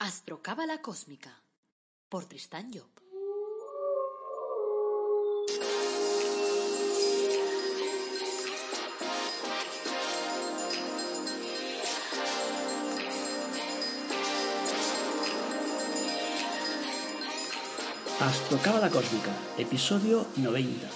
[0.00, 1.42] Astrocábala Cósmica
[2.08, 2.86] por Tristán Job.
[18.20, 20.88] Astrocábala Cósmica, episodio 90.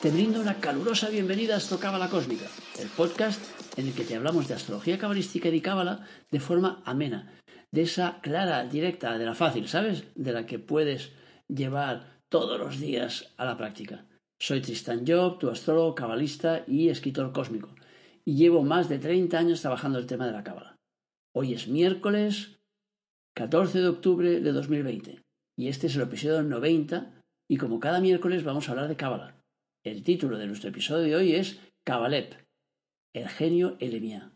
[0.00, 2.46] Te brindo una calurosa bienvenida a Astrocábala Cósmica,
[2.78, 3.38] el podcast
[3.76, 7.36] en el que te hablamos de astrología cabalística y cábala de forma amena,
[7.72, 10.04] de esa clara, directa, de la fácil, ¿sabes?
[10.14, 11.12] De la que puedes
[11.48, 14.06] llevar todos los días a la práctica.
[14.38, 17.74] Soy Tristan Job, tu astrólogo, cabalista y escritor cósmico,
[18.24, 20.76] y llevo más de 30 años trabajando el tema de la cábala.
[21.34, 22.58] Hoy es miércoles
[23.34, 25.22] 14 de octubre de 2020,
[25.58, 29.36] y este es el episodio 90, y como cada miércoles vamos a hablar de cábala.
[29.84, 32.34] El título de nuestro episodio de hoy es Cabalep,
[33.14, 34.32] el genio Elemia.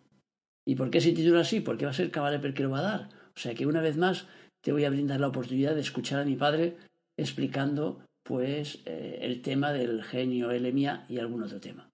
[0.66, 1.60] ¿Y por qué se titula así?
[1.60, 3.80] Porque va a ser Cabalep el que lo va a dar o sea que una
[3.80, 4.26] vez más
[4.60, 6.76] te voy a brindar la oportunidad de escuchar a mi padre
[7.16, 11.90] explicando pues eh, el tema del genio Elemia y algún otro tema.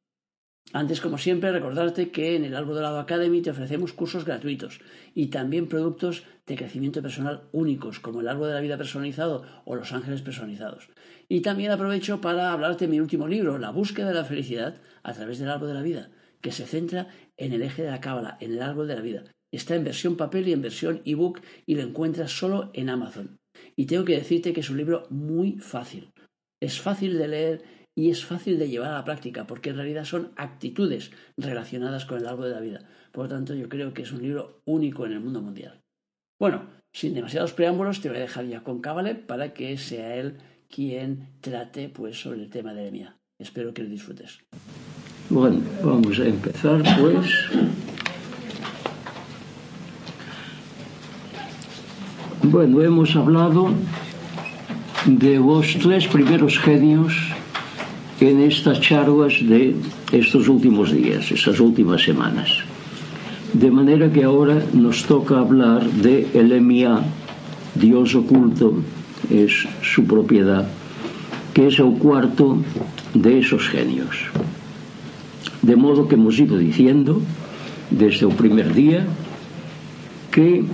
[0.73, 4.81] Antes, como siempre, recordarte que en el Albo Dorado Academy te ofrecemos cursos gratuitos
[5.15, 9.77] y también productos de crecimiento personal únicos, como el Árbol de la Vida personalizado o
[9.77, 10.89] los Ángeles personalizados.
[11.29, 15.13] Y también aprovecho para hablarte de mi último libro, La búsqueda de la felicidad a
[15.13, 16.11] través del Árbol de la Vida,
[16.41, 19.25] que se centra en el eje de la cábala, en el Árbol de la Vida.
[19.53, 23.39] Está en versión papel y en versión ebook y lo encuentras solo en Amazon.
[23.77, 26.11] Y tengo que decirte que es un libro muy fácil.
[26.61, 27.63] Es fácil de leer
[27.95, 32.19] y es fácil de llevar a la práctica porque en realidad son actitudes relacionadas con
[32.19, 32.89] el árbol de la vida.
[33.13, 35.81] Por lo tanto, yo creo que es un libro único en el mundo mundial.
[36.39, 40.37] Bueno, sin demasiados preámbulos, te voy a dejar ya con Cabale para que sea él
[40.69, 43.17] quien trate pues sobre el tema de Emia.
[43.39, 44.41] Espero que lo disfrutes.
[45.29, 47.27] Bueno, vamos a empezar pues
[52.57, 53.69] Bueno, hemos hablado
[55.05, 57.13] de los tres primeros genios
[58.19, 59.77] en estas charlas de
[60.11, 62.49] estos últimos días, estas últimas semanas.
[63.53, 67.03] De manera que ahora nos toca hablar de Elemia,
[67.75, 68.73] Dios oculto,
[69.29, 69.53] es
[69.83, 70.67] su propiedad,
[71.53, 72.57] que es el cuarto
[73.13, 74.17] de esos genios.
[75.61, 77.21] De modo que hemos ido diciendo
[77.91, 79.07] desde el primer día
[80.31, 80.65] que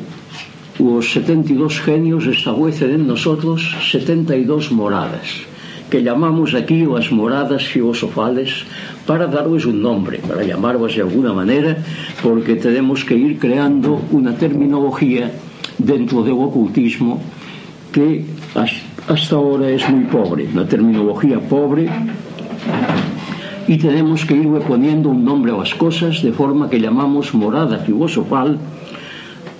[0.78, 5.42] los 72 genios establecen en nosotros 72 moradas,
[5.90, 8.64] que llamamos aquí las moradas filosofales
[9.06, 11.76] para darles un nombre, para llamarlas de alguna manera,
[12.22, 15.30] porque tenemos que ir creando una terminología
[15.78, 17.20] dentro del ocultismo
[17.92, 18.24] que
[19.06, 21.90] hasta ahora es muy pobre, una terminología pobre
[23.68, 27.78] y tenemos que ir poniendo un nombre a las cosas de forma que llamamos morada
[27.78, 28.58] filosofal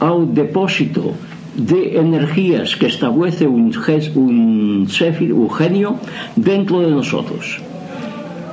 [0.03, 1.15] al depósito
[1.55, 3.71] de energías que establece un,
[4.17, 5.97] un, un genio
[6.35, 7.61] dentro de nosotros.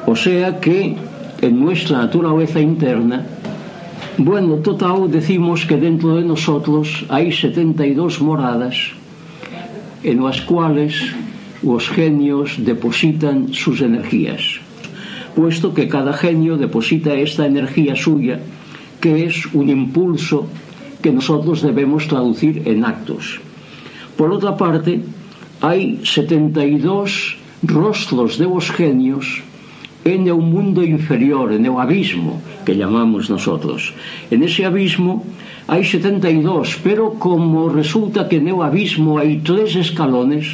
[0.05, 0.95] O sea que
[1.41, 3.25] en nuestra naturaleza interna,
[4.17, 8.75] bueno, total decimos que dentro de nosotros hay 72 moradas
[10.03, 10.93] en las cuales
[11.63, 14.41] los genios depositan sus energías,
[15.35, 18.39] puesto que cada genio deposita esta energía suya,
[19.01, 20.47] que es un impulso
[21.01, 23.39] que nosotros debemos traducir en actos.
[24.17, 25.01] Por otra parte,
[25.61, 29.43] hay 72 rostros de los genios
[30.05, 33.93] en el mundo inferior, en el abismo que llamamos nosotros.
[34.31, 35.23] En ese abismo
[35.67, 40.47] hay 72, pero como resulta que en el abismo hay tres escalones,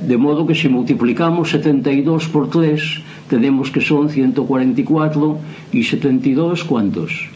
[0.00, 2.82] de modo que si multiplicamos 72 por 3,
[3.28, 5.38] tenemos que son 144
[5.72, 7.28] y 72, ¿cuántos?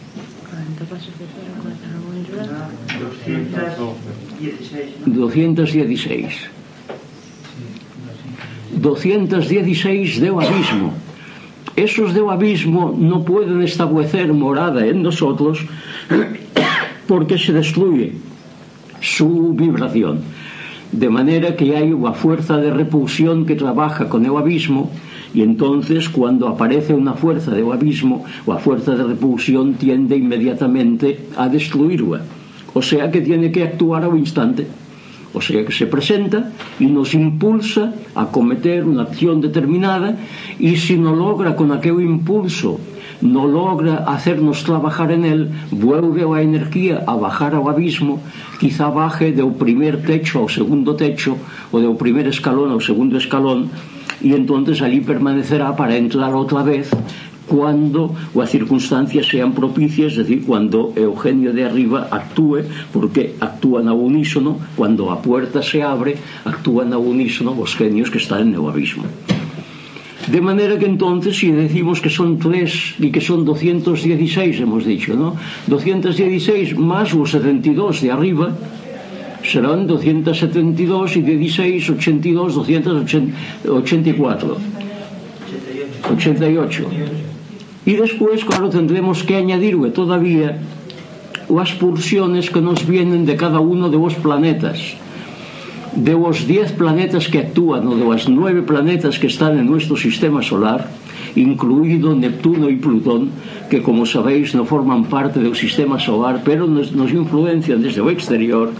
[0.49, 1.50] 40
[5.07, 6.51] 216.
[8.81, 10.93] 216 de abismo.
[11.77, 15.65] Esos de abismo no pueden establecer morada en nosotros
[17.07, 18.13] porque se destruye
[19.01, 20.21] su vibración.
[20.93, 24.91] De manera que hay una fuerza de repulsión que trabaja con el abismo
[25.33, 31.49] y entonces cuando aparece una fuerza de abismo, la fuerza de repulsión tiende inmediatamente a
[31.49, 32.23] destruirla
[32.75, 34.67] O sea que tiene que actuar ao instante.
[35.33, 36.51] O sea que se presenta
[36.83, 40.19] e nos impulsa a cometer unha acción determinada
[40.59, 42.83] e se si non logra con aquel impulso
[43.21, 48.21] no logra hacernos trabajar en él, vuelve a energía a bajar ao abismo,
[48.59, 51.37] quizá baje do primer techo ao segundo techo,
[51.69, 53.69] ou do primer escalón ao segundo escalón,
[54.25, 56.89] e entonces allí permanecerá para entrar outra vez
[57.51, 62.63] cuando as circunstancias sean propicias, é dicir, cuando Eugenio de Arriba actúe,
[62.95, 66.15] porque actúan a unísono, cuando a puerta se abre,
[66.47, 69.03] actúan a unísono os genios que están en el abismo.
[70.31, 75.17] De manera que entonces, si decimos que son tres y que son 216, hemos dicho,
[75.19, 75.35] ¿no?
[75.67, 78.55] 216 más los 72 de arriba,
[79.43, 84.57] serán 272 y de 16, 82, 284.
[86.15, 86.87] 88.
[87.87, 90.61] E despois, claro, tendremos que añadirle todavía
[91.59, 94.97] as pulsiones que nos vienen de cada uno de os planetas.
[95.97, 99.97] De os 10 planetas que actúan ou de os 9 planetas que están en nuestro
[99.97, 100.87] sistema solar,
[101.35, 103.35] incluído Neptuno e Plutón,
[103.67, 108.13] que como sabéis non forman parte do sistema solar, pero nos, nos influencian desde o
[108.13, 108.71] exterior,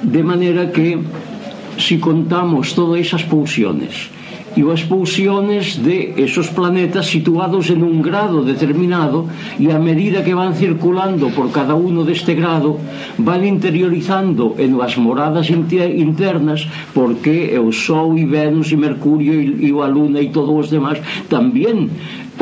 [0.00, 0.96] de maneira que
[1.76, 4.08] si contamos todas esas pulsiones,
[4.56, 9.26] e as pulsiones de esos planetas situados en un grado determinado
[9.56, 12.76] e a medida que van circulando por cada uno deste grado
[13.16, 19.88] van interiorizando en as moradas internas porque o Sol e Venus e Mercurio e a
[19.88, 21.00] Luna e todos os demás
[21.32, 21.88] tamén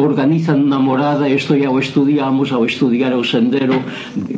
[0.01, 3.79] organizan unha morada, isto ya o estudiamos ao estudiar o sendero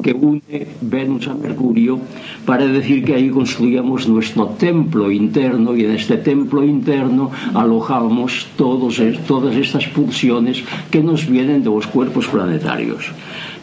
[0.03, 2.03] que une Venus a Mercurio
[2.45, 9.55] para decir que aí construíamos nuestro templo interno e neste templo interno alojamos todos, todas
[9.57, 13.15] estas pulsiones que nos vienen dos cuerpos planetarios.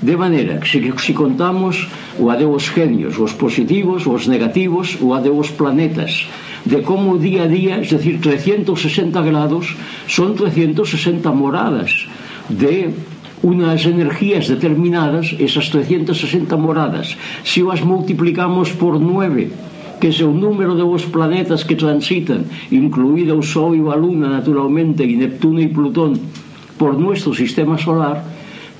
[0.01, 5.51] De maneira que se, se contamos o adeus genios, os positivos, os negativos, o adeus
[5.51, 6.23] planetas,
[6.65, 9.75] de cómo día a día, es decir, 360 grados,
[10.07, 11.91] son 360 moradas
[12.49, 12.93] de
[13.41, 19.49] unas energías determinadas, esas 360 moradas, si las multiplicamos por 9,
[19.99, 24.29] que es el número de los planetas que transitan, incluido el Sol y la Luna,
[24.29, 26.19] naturalmente, y Neptuno y Plutón,
[26.77, 28.23] por nuestro sistema solar,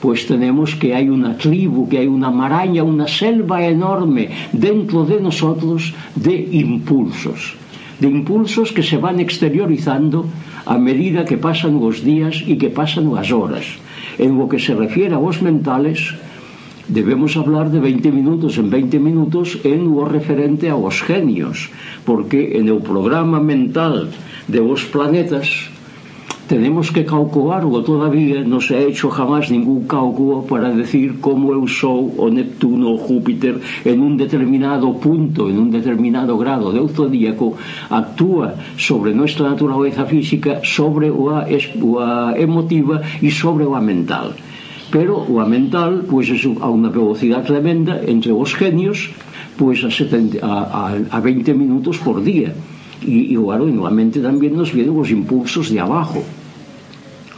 [0.02, 5.20] pues tenemos que hay una tribu, que hay una maraña, una selva enorme dentro de
[5.20, 7.59] nosotros de impulsos
[8.00, 10.25] de impulsos que se van exteriorizando
[10.66, 13.80] a medida que pasan os días e que pasan as horas.
[14.16, 16.16] En o que se refiere aos mentales,
[16.88, 21.69] debemos hablar de 20 minutos en 20 minutos en o referente aos genios,
[22.07, 24.10] porque en o programa mental
[24.48, 25.69] de vos planetas
[26.50, 31.69] tenemos que calcularlo todavía non se ha hecho jamás ningún cálculo para decir como eu
[31.69, 37.54] sou o Neptuno o Júpiter en un determinado punto en un determinado grado de zodíaco
[37.94, 44.34] actúa sobre nuestra naturaleza física sobre a, a emotiva e sobre a mental.
[44.90, 49.13] Pero o mental pois é a unha velocidade tremenda entre os genios
[49.54, 52.57] pois a, 70, a, a, a 20 minutos por día.
[53.06, 56.25] Y, y claro, y nuevamente también nos vienen los impulsos de abajo.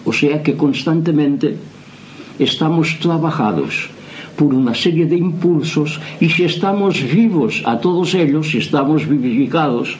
[0.06, 1.57] O sea que constantemente
[2.39, 3.89] estamos trabajados
[4.36, 9.98] por una serie de impulsos y si estamos vivos a todos ellos, si estamos vivificados,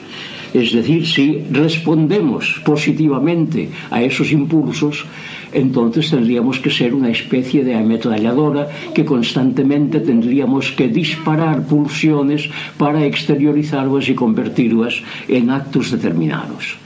[0.52, 5.06] es decir, si respondemos positivamente a esos impulsos,
[5.52, 13.04] entonces tendríamos que ser una especie de ametralladora que constantemente tendríamos que disparar pulsiones para
[13.04, 16.76] exteriorizarlas y convertirlas en actos determinados.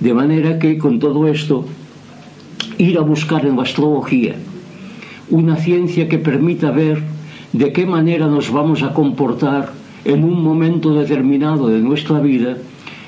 [0.00, 1.66] De manera que con todo esto
[2.82, 4.34] ir a buscar en la astrología
[5.30, 7.02] una ciencia que permita ver
[7.52, 9.72] de qué manera nos vamos a comportar
[10.04, 12.56] en un momento determinado de nuestra vida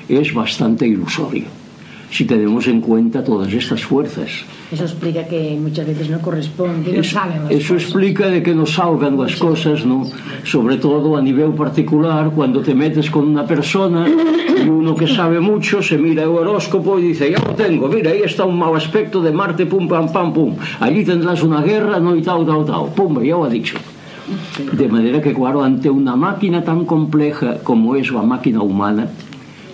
[0.07, 1.64] es bastante ilusorio
[2.09, 4.29] si tenemos en cuenta todas estas fuerzas.
[4.71, 7.83] Eso explica que muchas veces no corresponde, no es, saben las Eso cosas.
[7.89, 10.07] explica de que no salgan las cosas, ¿no?
[10.43, 15.39] Sobre todo a nivel particular, cuando te metes con una persona y uno que sabe
[15.39, 18.75] mucho se mira el horóscopo y dice, ya lo tengo, mira, ahí está un mal
[18.75, 20.55] aspecto de Marte, pum, pam, pam, pum.
[20.79, 22.89] Allí tendrás una guerra, no, y tal, tal, tal.
[22.95, 23.77] Pum, ya lo ha dicho.
[24.71, 29.07] De manera que, claro, ante una máquina tan compleja como es la máquina humana,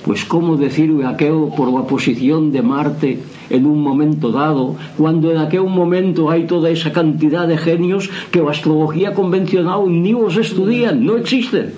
[0.01, 3.21] Pois como decir o aqueo por a posición de Marte
[3.53, 8.41] en un momento dado, cuando en aquel momento hai toda esa cantidad de genios que
[8.41, 11.69] a astrología convencional ni os estudian, no existen.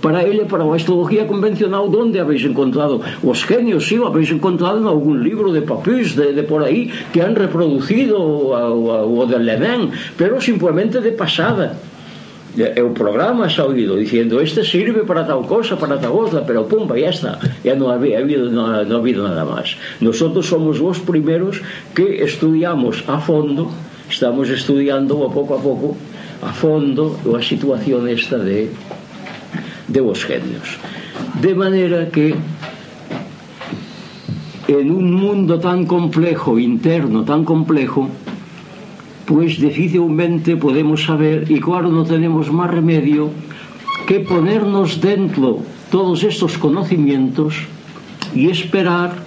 [0.00, 3.04] Para ele, para a astrología convencional, donde habéis encontrado?
[3.20, 7.20] Os genios, sí, habéis encontrado en algún libro de Papus, de, de por aí, que
[7.20, 11.76] han reproducido o, o, o de Levin, pero simplemente de pasada.
[12.58, 16.66] E o programa xa oído diciendo este sirve para tal cosa, para tal outra, pero
[16.66, 19.78] pumba, ya está, ya non había habido, no, no ha habido nada máis.
[20.02, 21.62] Nosotros somos os primeiros
[21.94, 23.70] que estudiamos a fondo,
[24.10, 25.94] estamos estudiando a pouco a pouco
[26.42, 28.66] a fondo a situación esta de
[29.86, 30.78] de vos genios.
[31.38, 32.34] De maneira que
[34.66, 38.10] en un mundo tan complejo, interno, tan complejo,
[39.30, 43.30] pois dificilmente podemos saber, e claro non tenemos máis remedio
[44.10, 47.54] que ponernos dentro todos estos conocimientos
[48.34, 49.22] y esperar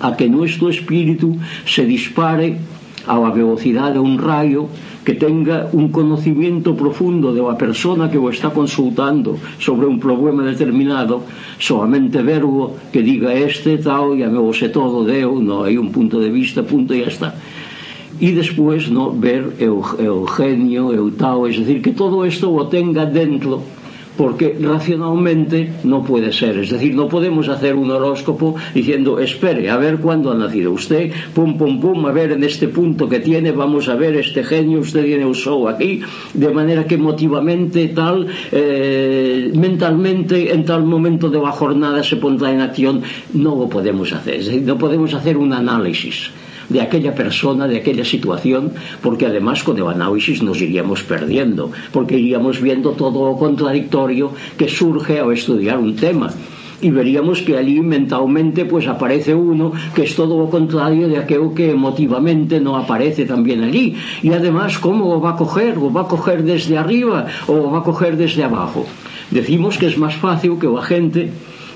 [0.00, 1.36] a que nuestro espíritu
[1.68, 2.56] se dispare
[3.04, 4.72] a la velocidad de un rayo
[5.04, 10.40] que tenga un conocimiento profundo de la persona que lo está consultando sobre un problema
[10.40, 11.20] determinado,
[11.60, 15.92] solamente verlo que diga este tal, ya me lo sé todo de no hay un
[15.92, 17.36] punto de vista, punto y ya está
[18.22, 22.64] e despois no, ver eu, eu genio, eu tao, es decir, que todo isto o
[22.66, 23.60] tenga dentro
[24.16, 29.76] porque racionalmente no puede ser, es decir, no podemos hacer un horóscopo diciendo, espere, a
[29.76, 33.52] ver cuándo ha nacido usted, pum, pum, pum, a ver en este punto que tiene,
[33.52, 36.02] vamos a ver este genio, usted tiene un show aquí,
[36.34, 42.52] de manera que motivamente tal, eh, mentalmente en tal momento de la jornada se pondrá
[42.52, 43.02] en acción,
[43.32, 46.30] no lo podemos hacer, es decir, no podemos hacer un análisis
[46.72, 52.18] de aquella persona, de aquella situación, porque además con el análisis nos iríamos perdiendo, porque
[52.18, 56.30] iríamos viendo todo lo contradictorio que surge al estudiar un tema.
[56.80, 61.54] Y veríamos que allí mentalmente pues aparece uno que es todo lo contrario de aquello
[61.54, 63.94] que emotivamente no aparece también allí.
[64.20, 67.70] Y además cómo lo va a coger, lo va a coger desde arriba o lo
[67.70, 68.84] va a coger desde abajo.
[69.30, 71.30] Decimos que es más fácil que la gente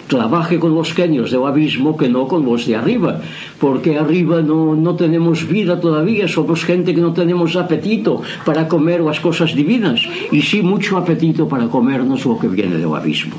[0.07, 3.21] trabaje con los genios del abismo que no con los de arriba,
[3.59, 9.01] porque arriba no, no tenemos vida todavía, somos gente que no tenemos apetito para comer
[9.01, 13.37] las cosas divinas, y sí mucho apetito para comernos lo que viene del abismo.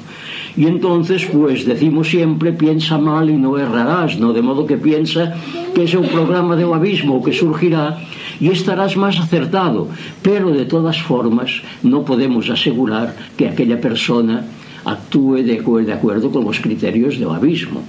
[0.58, 4.34] Y entonces, pues decimos siempre, piensa mal y no errarás, ¿no?
[4.34, 5.36] De modo que piensa
[5.76, 8.00] que es un programa del abismo que surgirá
[8.40, 9.88] y estarás más acertado.
[10.24, 14.46] Pero de todas formas, no podemos asegurar que aquella persona
[14.86, 15.58] actúe de,
[15.94, 17.82] acuerdo con los criterios del abismo.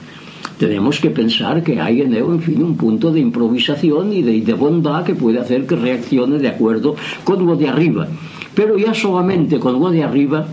[0.58, 4.40] Tenemos que pensar que hay en él, en fin, un punto de improvisación y de,
[4.40, 8.08] de bondad que puede hacer que reaccione de acuerdo con lo de arriba.
[8.54, 10.46] Pero ya solamente con lo de arriba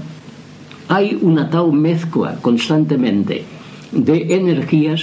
[0.88, 3.44] hay una tal mezcla constantemente
[3.92, 5.02] de energías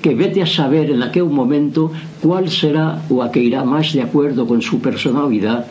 [0.00, 4.02] que vete a saber en aquel momento cuál será o a que irá más de
[4.02, 5.66] acuerdo con su personalidad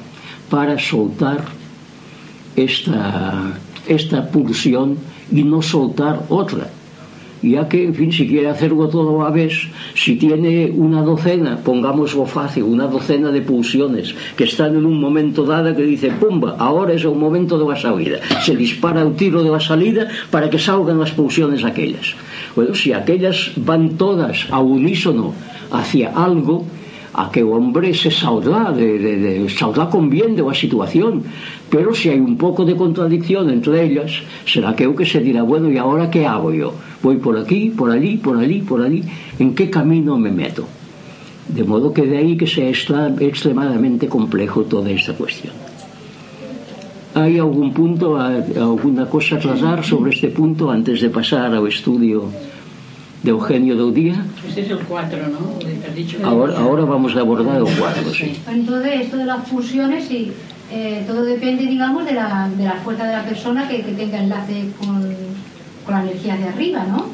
[0.49, 1.45] para soltar
[2.55, 3.57] esta,
[3.89, 4.97] esta pulsión
[5.31, 6.69] y no soltar otra
[7.41, 9.53] ya que, en fin, si quiere hacerlo todo a la vez,
[9.95, 15.45] si tiene una docena, pongámoslo fácil, una docena de pulsiones que están en un momento
[15.45, 18.19] dado que dice, pumba, ahora es el momento de la salida.
[18.43, 22.13] Se dispara el tiro de la salida para que salgan las pulsiones aquellas.
[22.55, 25.33] Bueno, si aquellas van todas a unísono
[25.71, 26.65] hacia algo,
[27.13, 31.23] a que o hombre se saudá de, de, de saudá de a situación.
[31.69, 35.41] Pero se hai un pouco de contradicción entre ellas será que eu que se dirá
[35.41, 36.73] bueno e agora que hago yo?
[37.01, 39.01] Voy por aquí, por allí, por allí, por allí.
[39.39, 40.65] En que camino me meto?
[41.49, 45.53] De modo que de aí que se extremadamente complejo toda esta cuestión.
[47.17, 52.29] Hai algún punto alguna cosa a tratar sobre este punto antes de pasar ao estudio
[53.23, 54.25] de Eugenio del día?
[54.47, 55.93] Este es el 4, ¿no?
[55.95, 58.39] Dicho ahora, ahora vamos a abordar el 4, sí.
[58.49, 60.31] Entonces, esto de las fusiones, sí,
[60.71, 64.19] eh, todo depende, digamos, de la, de la fuerza de la persona que, que tenga
[64.19, 65.01] enlace con,
[65.85, 67.05] con, la energía de arriba, ¿no?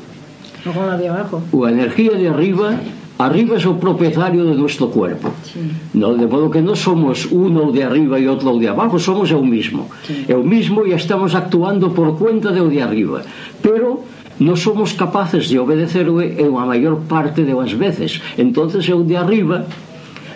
[0.70, 1.42] O con la de abajo.
[1.54, 2.76] La energía de arriba...
[3.18, 5.32] Arriba es el propietario de nuestro cuerpo.
[5.42, 5.62] Sí.
[5.94, 6.16] ¿no?
[6.16, 9.88] De modo que no somos uno de arriba y otro de abajo, somos el mismo.
[10.06, 10.26] Sí.
[10.28, 13.22] El mismo y estamos actuando por cuenta de de arriba.
[13.62, 14.04] Pero
[14.39, 19.15] non somos capaces de obedecer en a maior parte de as veces entonces eu de
[19.15, 19.68] arriba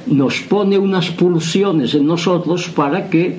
[0.08, 3.38] nos pone unas pulsiones en nosotros para que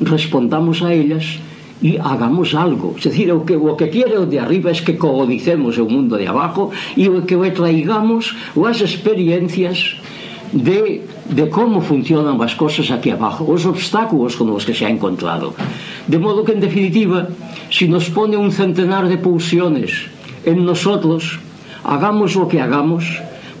[0.00, 1.40] respondamos a ellas
[1.82, 2.94] e hagamos algo.
[2.96, 6.14] Es decir, o que, o que quiere o de arriba es que codicemos o mundo
[6.14, 9.98] de abajo e o que o traigamos as experiencias
[10.54, 14.90] de de como funcionan as cosas aquí abajo, os obstáculos con os que se ha
[14.90, 15.54] encontrado.
[16.08, 17.30] De modo que, en definitiva,
[17.70, 20.10] si nos pone un centenar de pulsiones
[20.44, 21.38] en nosotros,
[21.84, 23.04] hagamos lo que hagamos,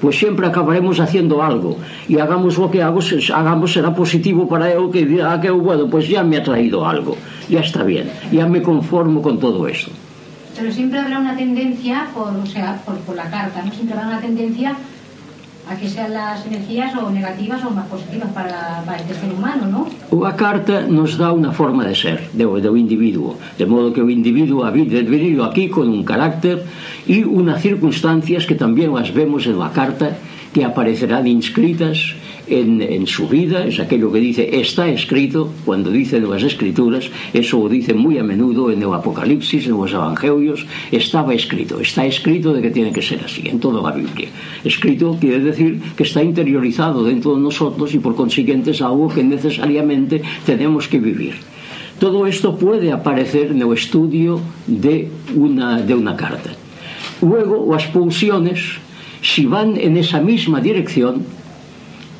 [0.02, 1.78] pois pues siempre acabaremos haciendo algo
[2.08, 5.86] y hagamos lo que hagamos, hagamos será positivo para él que dirá ah, que bueno,
[5.86, 7.16] pues ya me ha traído algo,
[7.48, 9.92] ya está bien, ya me conformo con todo esto.
[10.58, 13.72] Pero siempre habrá una tendencia, por, o sea, por, por la carta, ¿no?
[13.72, 14.76] siempre habrá una tendencia
[15.68, 19.66] a que sean las energías o negativas o más positivas para, para este ser humano,
[19.66, 20.26] ¿no?
[20.26, 24.10] A carta nos dá unha forma de ser do, do individuo, de modo que o
[24.10, 26.66] individuo ha venido aquí con un carácter
[27.06, 30.18] e unhas circunstancias que tamén as vemos en a carta
[30.50, 36.28] que aparecerán inscritas en, su vida, es aquello que dice está escrito, cuando dice en
[36.28, 41.34] las escrituras, eso lo dice muy a menudo en el Apocalipsis, en los Evangelios, estaba
[41.34, 44.28] escrito, está escrito de que tiene que ser así, en toda la Biblia.
[44.64, 49.22] Escrito quiere decir que está interiorizado dentro de nosotros y por consiguiente es algo que
[49.22, 51.34] necesariamente tenemos que vivir.
[51.98, 56.50] Todo esto puede aparecer en el estudio de una, de una carta.
[57.20, 58.58] Luego, las pulsiones,
[59.20, 61.24] si van en esa misma dirección,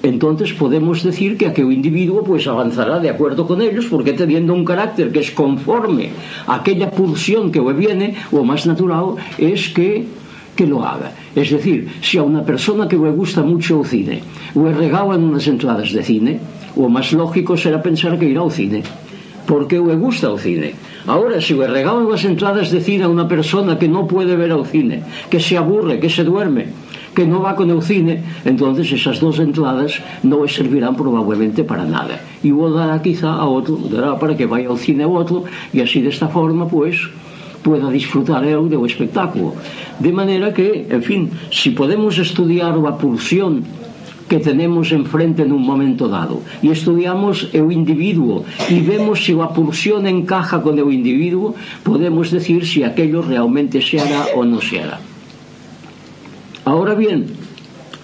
[0.03, 4.65] entonces podemos decir que aquel individuo pues avanzará de acuerdo con ellos porque teniendo un
[4.65, 6.11] carácter que es conforme
[6.47, 10.05] a aquella pulsión que le viene, o más natural es que
[10.57, 11.13] que lo haga.
[11.35, 14.23] Es decir, si a una persona que le gusta mucho el cine
[14.55, 16.41] le regalan unas entradas de cine,
[16.77, 18.83] lo más lógico será pensar que irá al cine,
[19.47, 20.75] porque le gusta el cine.
[21.07, 24.53] Ahora, si le regalan las entradas de cine a una persona que no puede ver
[24.53, 26.67] al cine, que se aburre, que se duerme,
[27.15, 32.21] que no va con el cine, entonces esas dos entradas no servirán probablemente para nada.
[32.43, 35.81] Y vou dará quizá a otro, dará para que vaya al cine a otro, y
[35.81, 36.97] así de esta forma, pues,
[37.63, 39.55] pueda disfrutar él del espectáculo.
[39.99, 43.65] De manera que, en fin, si podemos estudiar la pulsión
[44.29, 49.51] que tenemos enfrente en un momento dado y estudiamos el individuo y vemos si la
[49.51, 54.81] pulsión encaja con el individuo, podemos decir si aquello realmente se hará o no se
[54.81, 55.12] hará.
[56.65, 57.27] Ahora bien,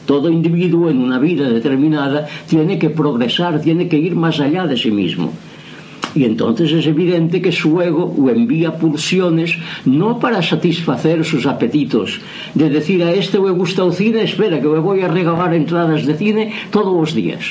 [0.06, 4.76] todo individuo en una vida determinada tiene que progresar, tiene que ir más allá de
[4.76, 5.32] sí mismo.
[6.14, 12.20] Y entonces es evidente que su ego o envía pulsiones no para satisfacer sus apetitos,
[12.54, 16.06] de decir a este me gusta el cine, espera que me voy a regalar entradas
[16.06, 17.44] de cine todos los días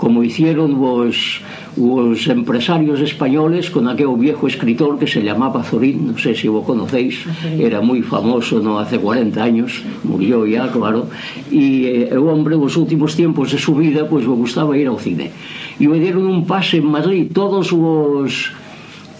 [0.00, 1.44] como hicieron vos
[1.76, 6.64] os empresarios españoles con aquel viejo escritor que se llamaba Zorín, non sei se vos
[6.64, 7.28] conocéis,
[7.60, 8.80] era moi famoso no?
[8.80, 11.12] Hace 40 años, murió ya, claro,
[11.52, 14.88] e eh, o hombre nos últimos tiempos de su vida pois pues, o gustaba ir
[14.88, 15.36] ao cine.
[15.76, 17.28] E me dieron un pase en Madrid.
[17.36, 18.56] Todos os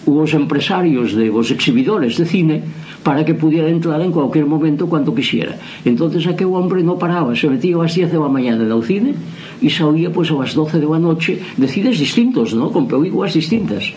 [0.09, 2.57] os empresarios de vos exhibidores de cine
[3.02, 5.57] para que pudiera entrar en cualquier momento cuando quisiera.
[5.85, 9.14] Entonces aquel hombre no paraba, se metía a las 10 de la mañana del cine
[9.61, 12.71] y salía pues a las 12 de la noche de cines distintos, ¿no?
[12.71, 13.92] Con películas distintas.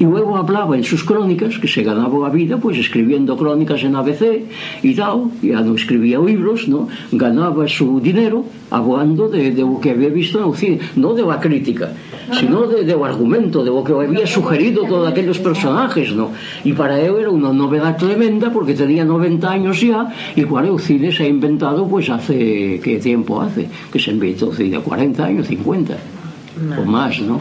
[0.00, 3.84] E luego hablaba en sus crónicas que se ganaba a vida pois pues, escribiendo crónicas
[3.84, 4.48] en ABC
[4.80, 6.88] e tal, e no escribía libros, ¿no?
[7.12, 11.36] ganaba su dinero hablando de, de lo que había visto no cine, non de la
[11.36, 11.92] crítica,
[12.32, 16.32] sino de, de o argumento, de o que había sugerido todos aquellos personajes, ¿no?
[16.64, 20.80] e para eu era unha novedad tremenda porque tenía 90 años ya e claro, o
[20.80, 23.68] cine se ha inventado pois pues, hace, que tempo hace?
[23.92, 26.19] Que se inventó el cine, 40 años, 50
[26.60, 27.40] o más, non?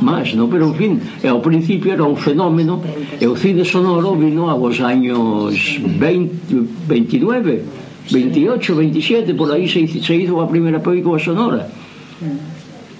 [0.00, 0.46] Más, non?
[0.52, 0.92] Pero, en fin,
[1.24, 2.84] eh, ao principio era un fenómeno
[3.16, 7.64] e o cine sonoro vino aos años 20, 29,
[8.12, 11.64] 28, 27, por aí se, se hizo a primeira película sonora.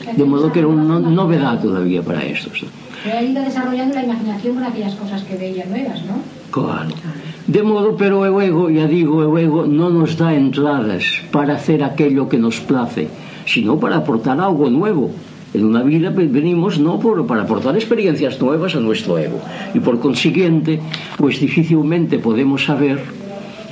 [0.00, 2.72] De modo que era unha novedad todavía para estos, non?
[3.02, 6.20] Pero ha ido desarrollando la imaginación con aquellas cosas que veía nuevas, ¿no?
[6.50, 6.90] Claro.
[7.46, 11.80] De modo, pero o ego, ya digo, o ego non nos dá entradas para hacer
[11.80, 13.08] aquello que nos place
[13.52, 15.10] sino para aportar algo nuevo.
[15.52, 19.40] En una vida venimos no por, para aportar experiencias nuevas a nuestro ego.
[19.74, 20.80] Y por consiguiente,
[21.18, 23.00] pues difícilmente podemos saber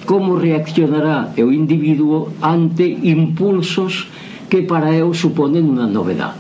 [0.05, 4.09] cómo reaccionará o individuo ante impulsos
[4.51, 6.35] que para él suponen una novedad.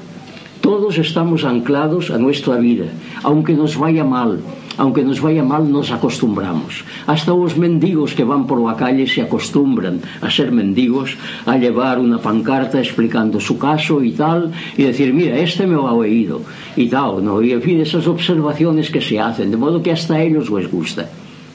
[0.61, 2.87] Todos estamos anclados a nuestra vida,
[3.23, 4.41] aunque nos vaya mal,
[4.79, 6.85] aunque nos vaya mal nos acostumbramos.
[7.07, 11.99] Hasta los mendigos que van por la calle se acostumbran a ser mendigos, a llevar
[11.99, 16.43] una pancarta explicando su caso y tal, y decir, mira, este me lo ha oído,
[16.77, 17.43] y tal, ¿no?
[17.43, 20.71] Y en fin, esas observaciones que se hacen, de modo que hasta a ellos les
[20.71, 21.09] gusta.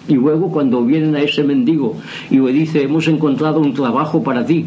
[0.07, 1.95] Y luego cuando vienen a ese mendigo
[2.29, 4.65] y le dice, hemos encontrado un trabajo para ti,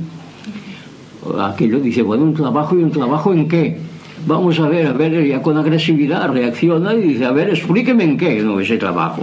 [1.39, 3.79] aquello dice, bueno, un trabajo y un trabajo en qué?
[4.27, 8.19] Vamos a ver, a ver, ya con agresividad reacciona y dice, a ver, explíqueme en
[8.19, 9.23] qué no ese trabajo,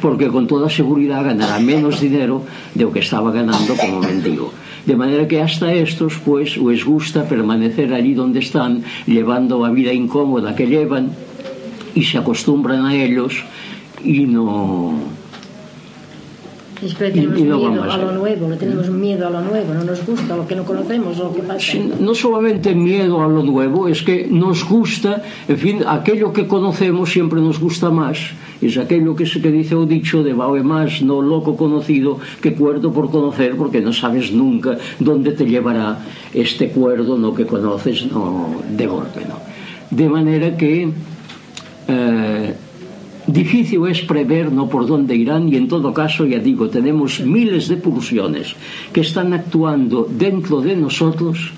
[0.00, 4.52] porque con toda seguridad ganará menos dinero de lo que estaba ganando como mendigo.
[4.86, 9.92] De manera que hasta estos, pues, les gusta permanecer allí donde están, llevando la vida
[9.92, 11.10] incómoda que llevan
[11.92, 13.42] y se acostumbran a ellos
[14.04, 15.23] y no
[16.82, 19.74] y tenemos y, y no miedo a lo nuevo, no tenemos miedo a lo nuevo,
[19.74, 21.72] no nos gusta lo que no conocemos, lo que pasa.
[21.72, 26.46] Sí, no solamente miedo a lo nuevo, es que nos gusta, en fin, aquello que
[26.46, 28.18] conocemos siempre nos gusta más.
[28.60, 32.54] Es aquello que, se, que dice o dicho de vale más no loco conocido que
[32.54, 35.98] cuerdo por conocer, porque no sabes nunca dónde te llevará
[36.32, 39.20] este cuerdo no que conoces no de golpe.
[39.28, 39.38] ¿no?
[39.90, 40.88] De manera que
[41.88, 42.54] eh,
[43.26, 47.68] Difícil es prever no por dónde irán y en todo caso, ya digo, tenemos miles
[47.68, 48.54] de pulsiones
[48.92, 51.52] que están actuando dentro de nosotros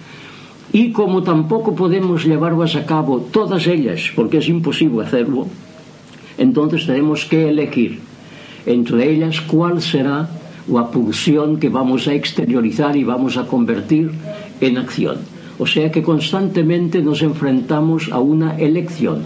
[0.72, 5.46] Y como tampoco podemos llevarlas a cabo todas ellas, porque es imposible hacerlo,
[6.38, 8.00] entonces tenemos que elegir
[8.66, 10.29] entre ellas cuál será
[10.68, 14.11] la pulsión que vamos a exteriorizar y vamos a convertir
[14.61, 15.18] en acción.
[15.59, 19.22] O sea que constantemente nos enfrentamos a una elección,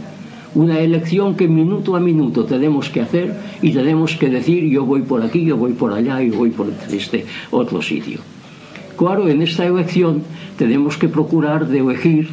[0.54, 5.02] Una elección que minuto a minuto tenemos que hacer y tenemos que decir yo voy
[5.02, 8.18] por aquí, yo voy por allá, yo voy por este otro sitio.
[8.96, 10.22] Claro, en esta elección
[10.58, 12.28] tenemos que procurar de elegir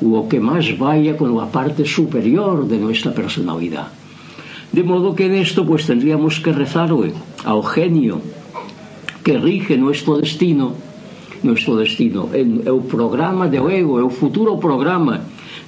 [0.00, 3.88] lo que más vaya con la parte superior de nuestra personalidad.
[4.72, 7.12] De modo que en esto pues tendríamos que rezarle
[7.44, 8.20] al genio
[9.22, 10.72] que rige nuestro destino,
[11.44, 15.20] nuestro destino, el, el programa de ego, el futuro programa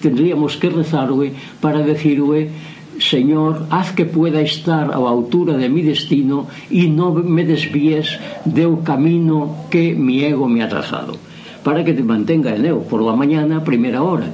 [0.04, 1.32] tendríamos que rezarle
[1.64, 2.52] para decirle
[3.00, 8.08] Señor, haz que pueda estar á altura de mi destino y no me desvíes
[8.44, 11.18] del camino que mi ego me ha trazado
[11.66, 14.28] para que te mantenga en eu por la mañana primera hora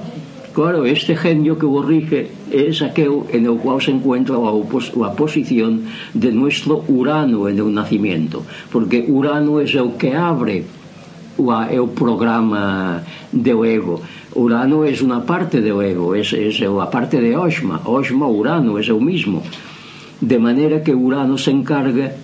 [0.53, 4.91] Claro, este genio que vos rige es aquel en el cual se encuentra la, opos
[4.97, 10.65] la posición de nuestro Urano en el nacimiento, porque Urano es el que abre
[11.39, 14.03] la, el programa del ego.
[14.35, 18.79] Urano é unha parte do ego, é, é, é a parte de Osma, Osma Urano,
[18.79, 19.43] é o mismo.
[20.23, 22.15] De maneira que Urano se encarga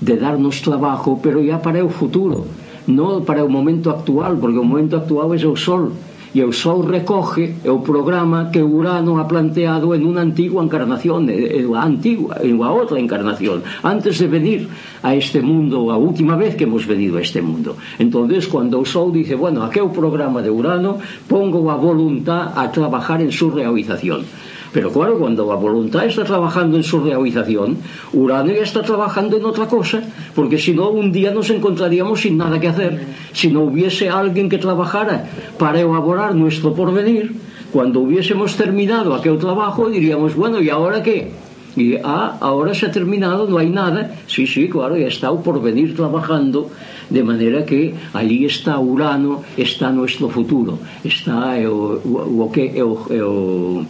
[0.00, 2.48] de darnos trabajo, pero ya para o futuro,
[2.88, 5.92] non para o momento actual, porque o momento actual é o Sol,
[6.32, 11.68] e o Sol recoge o programa que Urano ha planteado en unha antigua encarnación en
[11.68, 14.60] unha antigua, en unha outra encarnación antes de venir
[15.04, 17.76] a este mundo a última vez que hemos venido a este mundo.
[18.00, 20.96] Entonces cuando o Sol dice bueno, aquel programa de Urano
[21.28, 24.24] pongo a voluntad a trabajar en su realización
[24.72, 27.76] Pero claro, cuando la voluntad está trabajando en su realización,
[28.12, 30.02] Urano ya está trabajando en otra cosa,
[30.34, 33.06] porque si no, un día nos encontraríamos sin nada que hacer.
[33.32, 35.26] Si no hubiese alguien que trabajara
[35.58, 37.34] para elaborar nuestro porvenir,
[37.70, 41.30] cuando hubiésemos terminado aquel trabajo, diríamos, bueno, ¿y ahora qué?
[41.76, 44.14] Y ah, ahora se ha terminado, no hay nada.
[44.26, 46.70] Sí, sí, claro, ya está por venir trabajando.
[47.08, 53.86] De manera que allí está Urano, está nuestro futuro, está el, lo que el, el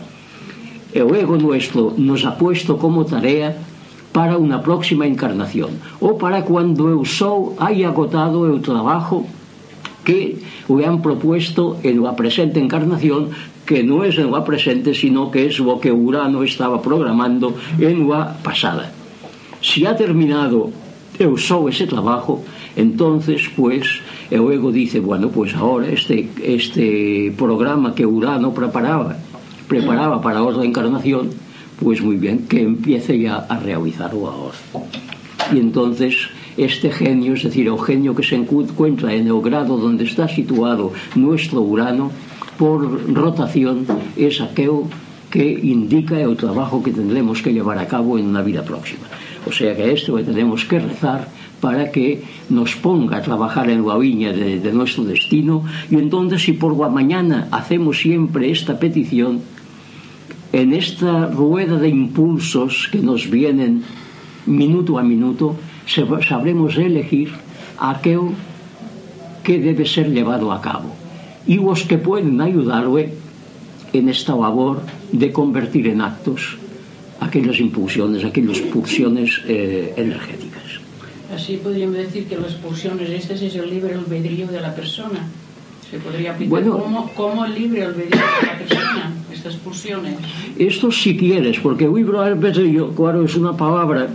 [0.92, 3.56] el ego nuestro nos ha puesto como tarea
[4.12, 9.24] para una próxima encarnación o para cuando eu sou haya agotado el trabajo
[10.04, 10.36] que
[10.68, 13.30] le han propuesto en la presente encarnación
[13.64, 18.08] que no es en la presente sino que es lo que Urano estaba programando en
[18.08, 18.92] la pasada.
[19.62, 20.70] Si ha terminado
[21.18, 22.44] eu sou ese trabajo
[22.76, 29.16] entonces pues el ego dice bueno pues ahora este, este programa que Urano preparaba
[29.68, 31.30] preparaba para otra encarnación,
[31.80, 34.56] pues muy bien, que empiece ya a realizarlo ahora.
[35.52, 40.04] Y entonces este genio, es decir, el genio que se encuentra en el grado donde
[40.04, 42.10] está situado nuestro Urano,
[42.58, 44.82] por rotación es aquel
[45.30, 49.06] que indica el trabajo que tendremos que llevar a cabo en una vida próxima.
[49.46, 51.28] O sea que esto que tenemos que rezar
[51.60, 56.42] para que nos ponga a trabajar en la viña de, de nuestro destino y entonces
[56.42, 59.40] si por la mañana hacemos siempre esta petición,
[60.52, 63.82] en esta rueda de impulsos que nos vienen
[64.46, 67.32] minuto a minuto, sabremos elegir
[67.78, 68.36] aquel
[69.42, 70.94] que debe ser llevado a cabo
[71.46, 73.14] y los que pueden ayudarle
[73.92, 76.56] en esta labor de convertir en actos
[77.20, 80.62] aquellas impulsiones, aquellas pulsiones eh, energéticas.
[81.34, 85.28] Así podríamos decir que las pulsiones, este es el libre albedrío de la persona.
[85.92, 90.14] Se podría aplicar bueno, como, como el libre albedrío de la persona estas pulsiones?
[90.58, 94.08] Esto si quieres, porque libre albedrío, claro, es una palabra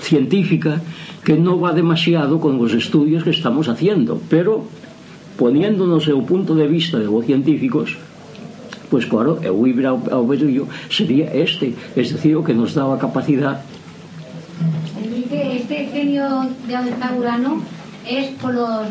[0.00, 0.80] científica
[1.24, 4.64] que no va demasiado con los estudios que estamos haciendo, pero
[5.36, 7.96] poniéndonos en el punto de vista de los científicos,
[8.90, 13.60] pues claro, el libre albedrío sería este, es decir, lo que nos da la capacidad.
[15.30, 17.62] Este genio de Urano
[18.08, 18.86] es por los,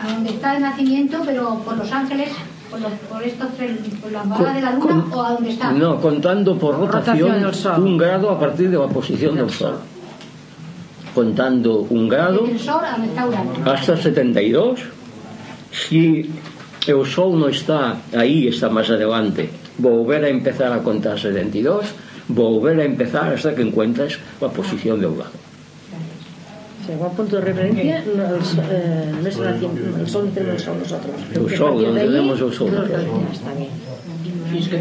[0.00, 2.30] a donde está el nacimiento, pero por Los Ángeles,
[2.70, 5.50] por, los, por estos tres, por la vagas de la luna con, o a donde
[5.50, 5.72] está.
[5.72, 9.78] No, contando por rotación, rotación un grado a partir de la posición del Sol.
[11.14, 12.82] Contando un grado el sol
[13.64, 14.80] hasta 72.
[15.72, 16.30] Si
[16.86, 21.86] el Sol no está ahí, está más adelante, volver a empezar a contar 72,
[22.28, 25.24] volver a empezar hasta que encuentres la posición de un.
[26.86, 31.16] Según punto de referencia, els, eh, el sol tenim el sol nosotros.
[31.34, 32.70] El sol, donde tenemos el sol.
[33.32, 33.70] Está bien.
[34.70, 34.76] Que.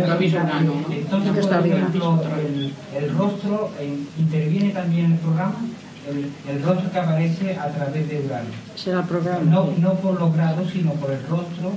[0.99, 3.71] Entonces, por ejemplo, el, el rostro
[4.17, 5.55] interviene también en el programa.
[6.07, 8.49] El, el, rostro que aparece a través de Urano.
[8.75, 9.41] Será el programa.
[9.43, 11.73] No, no por los grados, sino por el rostro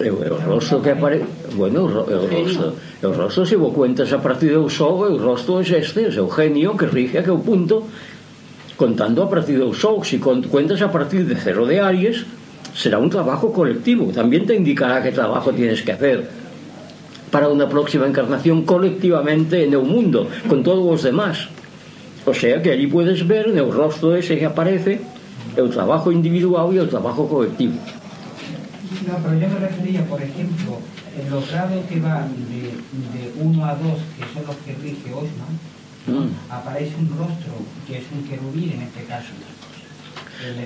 [0.00, 4.12] E o, o rostro que aparece Bueno, o, o rostro O rostro, se vos cuentas
[4.12, 7.38] a partir do sol O rostro é este, é o genio que rige que o
[7.38, 7.84] punto
[8.80, 12.24] Contando a partir do sol Si cuentas a partir de cero de Aries
[12.72, 16.30] Será un trabajo colectivo También te indicará qué trabajo tienes que hacer
[17.30, 21.52] Para una próxima encarnación colectivamente en el mundo Con todos los demás
[22.24, 25.00] O sea que allí puedes ver en el rostro ese que aparece
[25.56, 27.74] el trabajo individual y el trabajo colectivo.
[29.06, 30.78] No, pero yo me refería, por ejemplo,
[31.18, 35.58] en los grados que van de 1 a 2, que son los que rige Osman,
[36.10, 36.50] mm.
[36.50, 37.52] aparece un rostro
[37.86, 39.32] que es un querubín en este caso.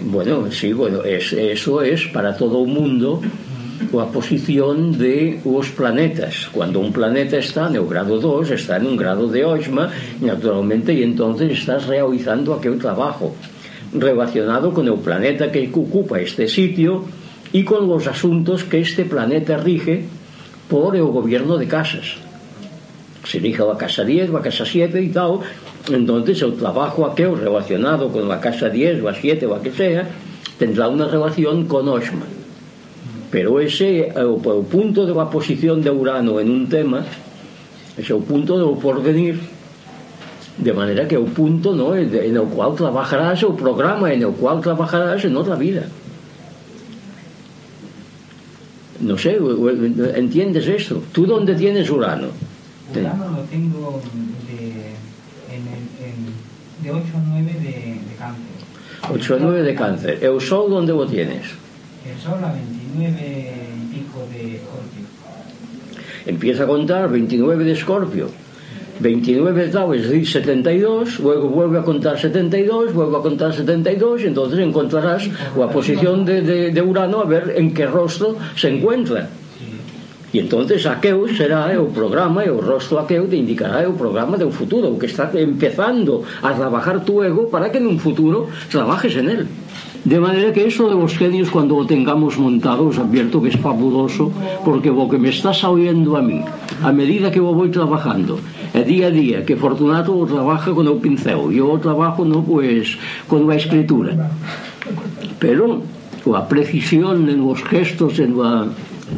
[0.03, 3.91] Bueno, sí, bueno, es, eso es para todo o mundo mm.
[3.91, 6.47] coa posición de os planetas.
[6.55, 10.25] Cuando un planeta está no grado 2, está en un grado de Oxma, mm.
[10.25, 13.35] naturalmente, e entonces estás realizando aquel trabajo
[13.95, 17.05] relacionado con el planeta que ocupa este sitio
[17.53, 20.05] y con los asuntos que este planeta rige
[20.69, 22.19] por o gobierno de casas
[23.25, 25.41] se elija la casa 10, la casa 7 y tal.
[25.91, 30.09] Entonces el trabajo aquel relacionado con la casa 10, la 7, la que sea,
[30.59, 32.29] tendrá una relación con Osman
[33.31, 37.05] Pero ese, el, el punto de la posición de Urano en un tema,
[37.97, 39.41] es el punto del porvenir.
[40.57, 41.97] De manera que el punto ¿no?
[41.97, 45.83] en el cual trabajarás, el programa en el cual trabajarás en otra vida.
[49.01, 49.37] No sé,
[50.15, 51.03] ¿entiendes esto?
[51.13, 52.29] ¿Tú dónde tienes Urano?
[52.93, 54.01] Fulano lo tengo
[54.47, 54.95] de,
[55.55, 55.63] en,
[56.05, 58.55] en, de 8 a 9 de, de cáncer.
[59.11, 60.19] 8 a 9 de cáncer.
[60.23, 61.47] ¿El sol onde o tienes?
[62.05, 63.59] El sol a 29
[63.91, 65.05] y pico de escorpio.
[66.27, 68.29] Empieza a contar 29 de escorpio.
[69.01, 74.27] 29 Tau es decir 72, luego vuelve a contar 72, vuelve a contar 72 y
[74.27, 79.29] entonces encontrarás la posición de, de, de Urano a ver en qué rostro se encuentra.
[80.35, 84.51] E entonces aqueu será o programa e o rostro aqueu te indicará o programa do
[84.51, 89.31] futuro, o que está empezando a trabajar tu ego para que nun futuro trabajes en
[89.31, 89.43] él.
[90.03, 93.57] De manera que eso de los genios cuando lo tengamos montado os advierto que es
[93.57, 94.35] fabuloso
[94.67, 96.43] porque lo que me estás oyendo a mí
[96.83, 98.43] a medida que lo voy trabajando
[98.75, 102.43] e día a día, que Fortunato lo trabaja con el pincel, yo lo trabajo no
[102.43, 102.99] pues
[103.31, 104.35] con la escritura
[105.39, 105.81] pero
[106.27, 108.69] la precisión en los gestos en la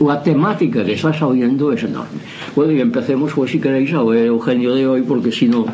[0.01, 2.21] la temática que estás oyendo es enorme
[2.55, 5.67] bueno y empecemos pues si queréis a ver el genio de hoy porque si no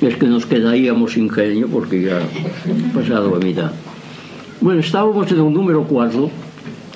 [0.00, 2.20] es que nos quedaríamos sin genio porque ya
[2.94, 3.70] pasado a mitad
[4.62, 6.30] Bueno, estábamos en un número 4,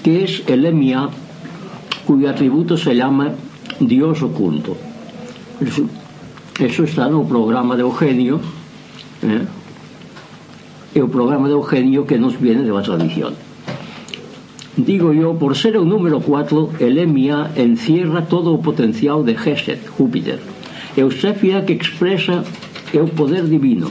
[0.02, 1.09] que es el EMIA,
[2.07, 3.30] cuyo atributo se llama
[3.80, 4.76] Dios oculto.
[5.62, 5.88] Eso,
[6.61, 8.38] eso está no programa de Eugenio,
[9.22, 9.46] eh?
[10.94, 13.33] el programa de Eugenio que nos viene de la tradición.
[14.76, 19.78] Digo yo, por ser o número 4, el EMIA encierra todo o potencial de Geset,
[19.87, 20.42] Júpiter.
[20.96, 22.42] Eusefia que expresa
[22.90, 23.87] é o poder divino.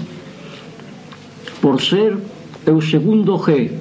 [1.63, 2.19] Por ser
[2.67, 3.71] o segundo G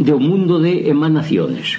[0.00, 1.76] do mundo de emanaciones.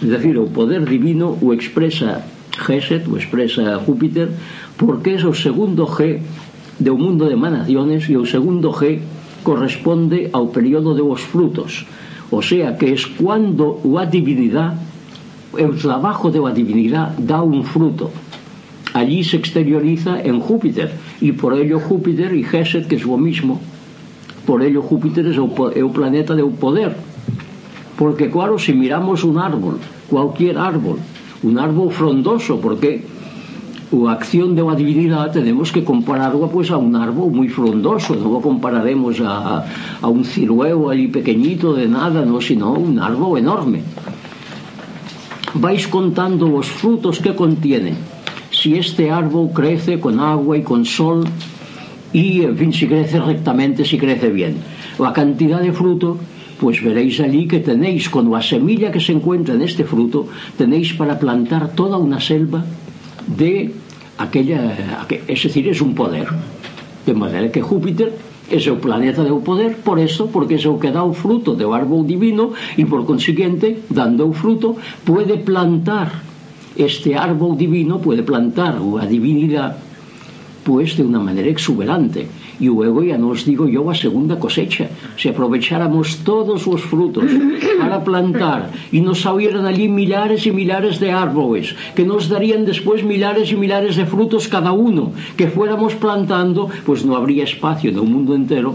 [0.00, 2.24] Es decir, o poder divino o expresa
[2.56, 4.32] Geset, o expresa Júpiter,
[4.80, 6.24] porque é o segundo G
[6.80, 9.04] do mundo de emanaciones e o segundo G
[9.44, 11.84] corresponde ao período de os frutos
[12.36, 14.74] o sea que es cuando a divinidad
[15.56, 18.10] el trabajo de la divinidad da un fruto.
[18.92, 23.58] Allí se exterioriza en Júpiter y por ello Júpiter y Geset que es lo mismo.
[24.46, 26.94] Por ello Júpiter es el planeta del poder.
[27.96, 29.78] Porque claro, si miramos un árbol,
[30.10, 30.98] cualquier árbol,
[31.42, 33.02] un árbol frondoso, porque
[33.92, 38.18] o acción de unha divinidade tenemos que compararla pois, a un árbol moi frondoso.
[38.18, 39.62] Non o compararemos a,
[40.02, 43.86] a un cirueo ali pequeñito de nada non, sino un árbol enorme.
[45.54, 47.94] Vais contando os frutos que contiene.
[48.50, 51.22] Si este árbol crece con agua e con sol
[52.10, 54.58] y en fin si crece rectamente, si crece bien.
[54.98, 56.18] La cantidad de fruto
[56.58, 60.96] pues veréis allí que tenéis con la semilla que se encuentra en este fruto tenéis
[60.96, 62.64] para plantar toda una selva
[63.26, 63.72] de
[64.18, 65.00] aquella...
[65.02, 66.28] Aqu es decir, es un poder.
[67.06, 68.12] De maneira que Júpiter
[68.48, 71.12] ese é o planeta do poder por eso, porque ese é o que dá o
[71.12, 76.22] fruto do árbol divino e por consiguiente dando o fruto puede plantar
[76.76, 79.82] este árbol divino puede plantar a divinidade
[80.62, 82.28] pues de una manera exuberante
[82.58, 84.88] y luego ya no os digo yo a segunda cosecha.
[85.16, 87.24] Si aprovecháramos todos los frutos
[87.78, 93.04] para plantar y nos salieran allí milares y milares de árboles, que nos darían después
[93.04, 97.96] milares y milares de frutos cada uno, que fuéramos plantando, pues no habría espacio en
[97.96, 98.74] el mundo entero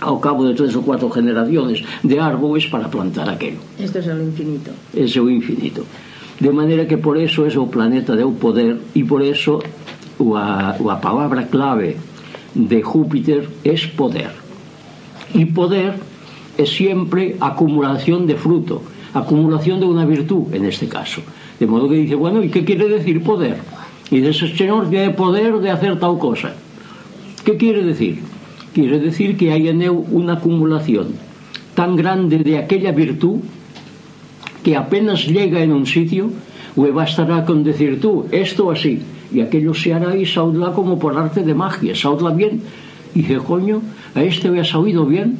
[0.00, 3.60] ao cabo de tres ou cuatro generaciones de árboles para plantar aquello.
[3.78, 4.70] esto é es o infinito.
[4.94, 5.84] Es o infinito.
[6.40, 9.60] De maneira que por eso é o planeta deu poder e por eso
[10.36, 11.96] a, a palabra clave
[12.54, 14.30] de Júpiter es poder.
[15.34, 15.94] Y poder
[16.58, 18.82] es siempre acumulación de fruto,
[19.14, 21.22] acumulación de una virtud en este caso.
[21.58, 23.58] De modo que dice, bueno, ¿y qué quiere decir poder?
[24.10, 26.54] Y dice, Señor tiene poder de hacer tal cosa.
[27.44, 28.20] ¿Qué quiere decir?
[28.74, 31.08] Quiere decir que hay en él una acumulación
[31.74, 33.40] tan grande de aquella virtud
[34.62, 36.30] que apenas llega en un sitio,
[36.76, 39.00] o bastará con decir tú, esto así,
[39.32, 42.62] y aquello se hará y saldrá como por arte de magia, saldrá bien.
[43.14, 43.82] Y dice, coño,
[44.14, 45.36] a este me ha salido bien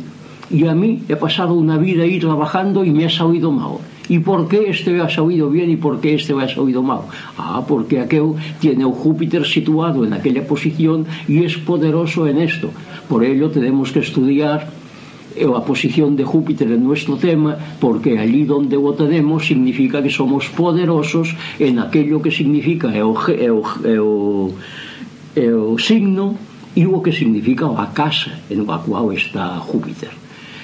[0.51, 3.79] y a mí he pasado una vida ahí trabajando y me ha salido mal.
[4.09, 6.83] ¿Y por qué este me ha salido bien y por qué este me ha salido
[6.83, 7.03] mal?
[7.39, 12.71] Ah, porque aquel tiene un Júpiter situado en aquella posición y es poderoso en esto.
[13.09, 14.69] Por ello tenemos que estudiar
[15.45, 20.49] a posición de Júpiter en nuestro tema, porque allí donde o tenemos significa que somos
[20.49, 23.03] poderosos en aquello que significa é
[25.79, 26.37] signo
[26.77, 30.11] e o que significa a casa en a cual está Júpiter.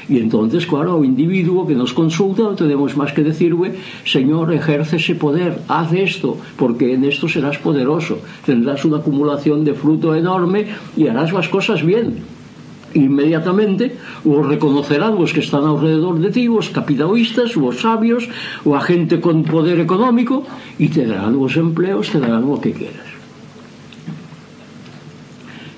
[0.08, 5.16] Y entonces, claro, o individuo que nos consulta tenemos más que decirle, Señor, ejerce ese
[5.16, 11.08] poder, haz esto, porque en esto serás poderoso, tendrás una acumulación de fruto enorme y
[11.08, 12.35] harás las cosas bien
[12.94, 18.28] inmediatamente os reconocerán os que están alrededor de ti, os capitalistas, os sabios,
[18.62, 20.46] o a gente con poder económico,
[20.78, 23.16] e te darán os empleos, te darán o que queras.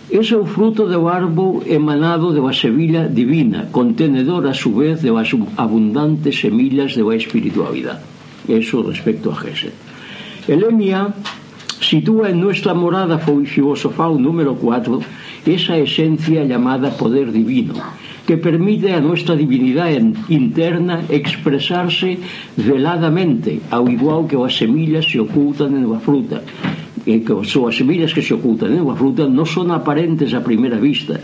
[0.08, 5.12] Ese é o fruto do árbol emanado de semilla divina, contenedor a su vez de
[5.12, 5.28] as
[5.60, 8.00] abundantes semillas de la espiritualidade.
[8.48, 9.76] Eso respecto a Gesed.
[10.48, 11.12] Elemia
[11.80, 14.98] sitúa en nuestra morada filosofal número 4
[15.48, 17.74] esa esencia llamada poder divino,
[18.26, 19.88] que permite a nuestra divinidad
[20.28, 22.18] interna expresarse
[22.56, 26.44] veladamente, ao igual que as semillas se ocultan en la fruta,
[27.08, 30.76] e que as semillas que se ocultan en la fruta non son aparentes a primeira
[30.76, 31.16] vista,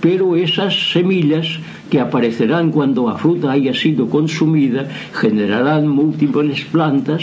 [0.00, 1.60] pero esas semillas
[1.92, 7.20] que aparecerán cuando a fruta haya sido consumida generarán múltiples plantas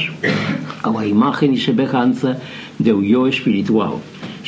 [0.83, 2.37] a la imagen y semejanza
[2.77, 3.97] de yo espiritual.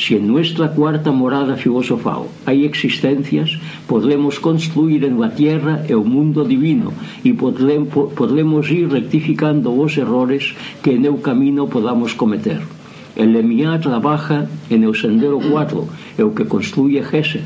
[0.00, 6.00] Si en nuestra cuarta morada filosofal hai existencias, podemos construir en la tierra e o
[6.00, 12.64] mundo divino e podremos ir rectificando os errores que en eu camino podamos cometer.
[13.12, 15.84] El Lemiá trabaja en el sendero 4,
[16.16, 17.44] el que construye Gesed.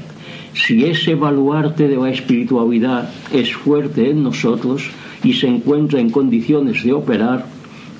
[0.55, 4.95] Si ese baluarte de la espiritualidad es fuerte en nosotros
[5.27, 7.51] y se encuentra en condiciones de operar,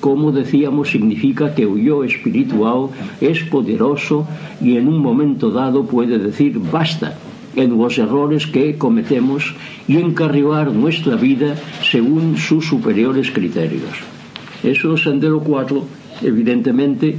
[0.05, 4.29] como decíamos, significa que o yo espiritual es poderoso
[4.61, 7.17] y en un momento dado puede decir basta
[7.55, 9.55] en los errores que cometemos
[9.87, 13.97] y encarrilar nuestra vida según sus superiores criterios.
[14.61, 17.17] Eso sendero 4, evidentemente,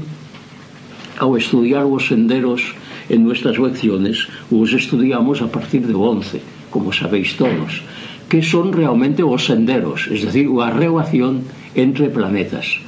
[1.18, 2.70] ao estudiar os senderos
[3.10, 6.38] en nuestras lecciones, os estudiamos a partir de 11,
[6.70, 7.82] como sabéis todos
[8.28, 12.82] que son realmente os senderos, es decir, a relación entre planetas.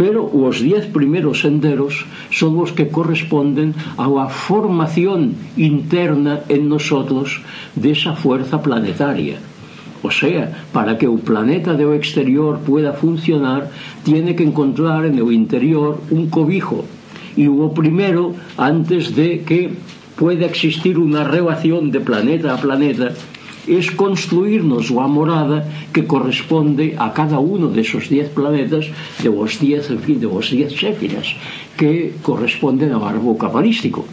[0.00, 7.44] Pero os diez primeiros senderos son os que corresponden a la formación interna en nosotros
[7.76, 9.38] esa fuerza planetaria.
[10.02, 13.68] O sea, para que o planeta do exterior pueda funcionar,
[14.00, 16.88] tiene que encontrar en o interior un cobijo.
[17.36, 19.76] E o primero, antes de que
[20.16, 23.12] pueda existir unha relación de planeta a planeta,
[23.66, 28.88] es construirnos unha morada que corresponde a cada uno desos de diez planetas
[29.20, 31.36] de vos diez, en fin, de vos diez séfiras
[31.76, 34.04] que corresponden ao árbol cabalístico.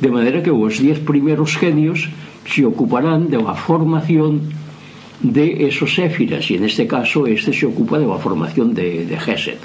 [0.00, 2.08] De maneira que os diez primeros genios
[2.46, 4.48] se ocuparán de la formación
[5.20, 9.18] de esos éfiras y en este caso este se ocupa de la formación de, de
[9.18, 9.58] Geset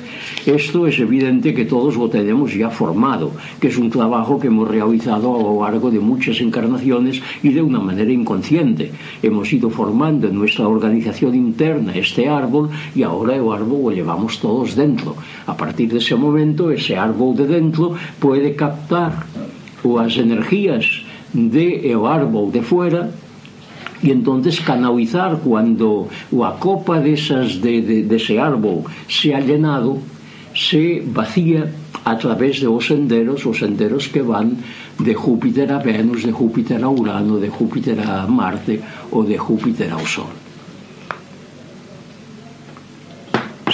[0.45, 4.67] Esto es evidente que todos lo tenemos ya formado, que es un trabajo que hemos
[4.67, 8.91] realizado a lo largo de muchas encarnaciones y de una manera inconsciente.
[9.21, 14.39] Hemos ido formando en nuestra organización interna este árbol y ahora el árbol lo llevamos
[14.39, 15.15] todos dentro.
[15.45, 19.25] A partir de ese momento ese árbol de dentro puede captar
[19.83, 20.85] las energías
[21.33, 23.09] del de árbol de fuera
[24.03, 26.09] e entonces canalizar cuando
[26.43, 29.97] a copa desas de, de, dese de árbol se ha llenado
[30.53, 31.71] se vacía
[32.05, 34.59] a través de os senderos, os senderos que van
[34.99, 38.79] de Júpiter a Venus, de Júpiter a Urano, de Júpiter a Marte
[39.09, 40.52] ou de Júpiter ao Sol.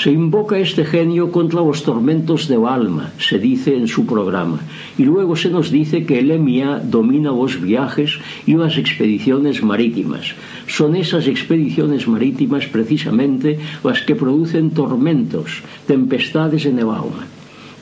[0.01, 4.59] Se invoca este genio contra los tormentos del alma, se dice en su programa,
[4.97, 10.35] y luego se nos dice que el EMIA domina los viajes y las expediciones marítimas.
[10.67, 17.27] Son esas expediciones marítimas precisamente las que producen tormentos, tempestades en el alma.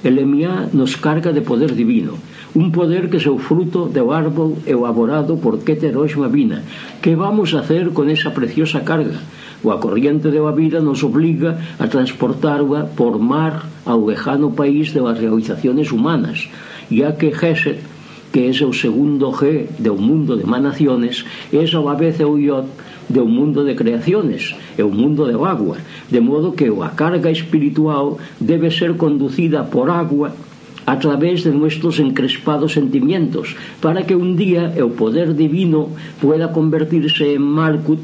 [0.04, 2.14] El EMIA nos carga de poder divino,
[2.56, 5.96] un poder que es el fruto del árbol elaborado por Keter
[6.32, 6.64] Vina.
[7.00, 9.20] ¿Qué vamos a hacer con esa preciosa carga?
[9.64, 15.02] O a corriente de vida nos obliga a transportarla por mar ao lejano país de
[15.02, 16.46] las realizaciones humanas,
[16.90, 17.82] ya que Gesed,
[18.32, 22.70] que é o segundo G de un mundo de manaciones, é a vez o iot
[23.10, 25.82] de un mundo de creaciones, é un mundo de agua,
[26.12, 30.36] de modo que a carga espiritual debe ser conducida por agua
[30.86, 35.90] a través de nuestros encrespados sentimientos, para que un día el poder divino
[36.22, 38.00] pueda convertirse en Malkut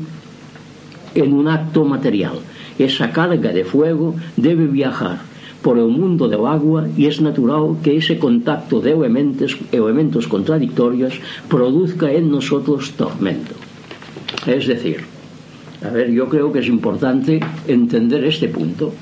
[1.15, 2.39] en un acto material.
[2.79, 5.21] Esa carga de fuego debe viajar
[5.61, 11.19] por el mundo del agua y es natural que ese contacto de elementos, elementos contradictorios
[11.47, 13.55] produzca en nosotros tormento.
[14.45, 15.05] Es decir,
[15.83, 18.93] a ver, yo creo que es importante entender este punto.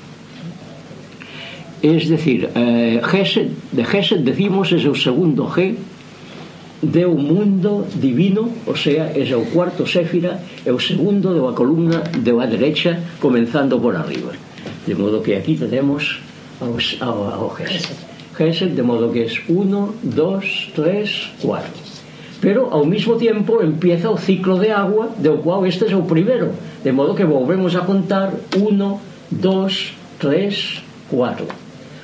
[1.82, 5.74] Es decir, eh, Gesed, de Gesed decimos es el segundo G
[6.82, 12.32] deu mundo divino, o sea, é o cuarto séfira e o segundo de columna de
[12.32, 14.32] a derecha comenzando por arriba.
[14.86, 16.18] De modo que aquí tenemos
[16.60, 17.94] ao, ao, ao Gesed.
[18.36, 21.70] Gesed, de modo que es 1, 2, 3, 4.
[22.40, 26.50] Pero ao mismo tiempo empieza o ciclo de agua, del cual este é o primeiro.
[26.82, 31.46] De modo que volvemos a contar 1, 2, 3, 4.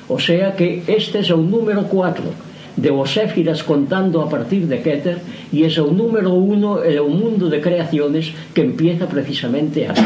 [0.07, 2.48] O sea que este é o número 4
[2.81, 5.19] de Oséfiras contando a partir de Keter
[5.51, 10.03] y es el número uno en un mundo de creaciones que empieza precisamente así.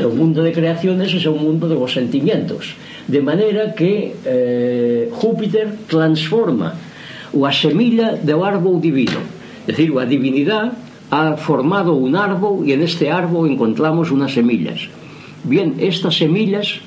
[0.00, 2.74] El mundo de creaciones es un mundo de los sentimientos.
[3.06, 6.74] De manera que eh, Júpiter transforma
[7.32, 9.18] o asemilla del árbol divino.
[9.66, 10.72] Es decir, la divinidad
[11.10, 14.88] ha formado un árbol y en este árbol encontramos unas semillas.
[15.42, 16.80] Bien, estas semillas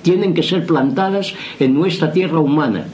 [0.00, 2.86] tienen que ser plantadas en nuestra tierra humana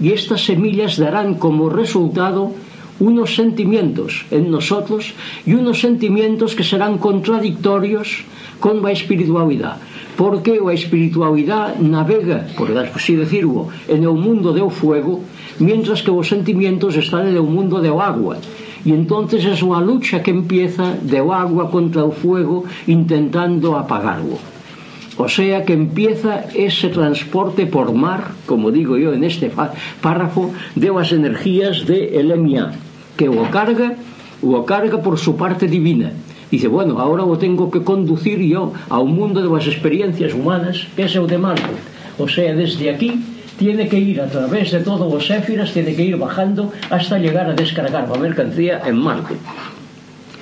[0.00, 2.52] y estas semillas darán como resultado
[3.00, 5.12] unos sentimientos en nosotros
[5.44, 8.24] y unos sentimientos que serán contradictorios
[8.60, 9.76] con la espiritualidad.
[10.16, 15.20] Porque la espiritualidad navega, por así decirlo, en el mundo del fuego,
[15.58, 18.36] mientras que los sentimientos están en el mundo del agua.
[18.84, 24.51] Y entonces es una lucha que empieza del agua contra el fuego intentando apagarlo.
[25.18, 29.50] O sea que empieza ese transporte por mar, como digo yo en este
[30.00, 32.72] párrafo, de las energías de Elemia,
[33.16, 33.94] que o carga,
[34.42, 36.12] o carga por su parte divina.
[36.50, 40.86] Dice, bueno, ahora o tengo que conducir yo a un mundo de las experiencias humanas,
[40.96, 41.62] que es el de Marte.
[42.18, 43.22] O sea, desde aquí
[43.58, 47.48] tiene que ir a través de todos los éfiras, tiene que ir bajando hasta llegar
[47.48, 49.34] a descargar la mercancía en Marte.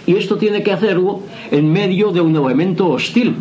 [0.07, 3.35] Y esto tiene que hacerlo en medio de un elemento hostil,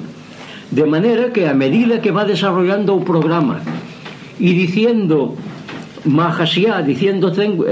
[0.72, 3.59] de manera que a medida que va desarrollando un programa
[4.39, 5.36] y diciendo
[6.05, 7.65] Mahasya, diciendo tengo,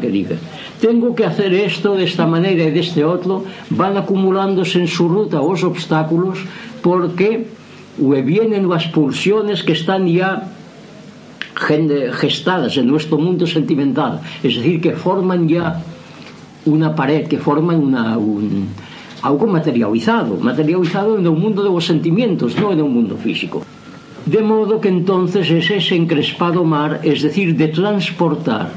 [0.00, 0.36] que diga,
[0.80, 5.08] tengo que hacer esto de esta manera y de este otro, van acumulándose en su
[5.08, 6.38] ruta los obstáculos
[6.82, 7.46] porque
[7.98, 10.48] vienen las pulsiones que están ya
[12.12, 15.82] gestadas en nuestro mundo sentimental, es decir, que forman ya
[16.64, 18.68] una pared, que forman una, un,
[19.22, 23.60] algo materializado, materializado no mundo dos sentimentos, non no mundo físico.
[24.24, 28.72] De modo que entonces es ese encrespado mar, es decir, de transportar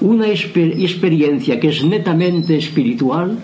[0.00, 3.40] unha exper experiencia que es netamente espiritual,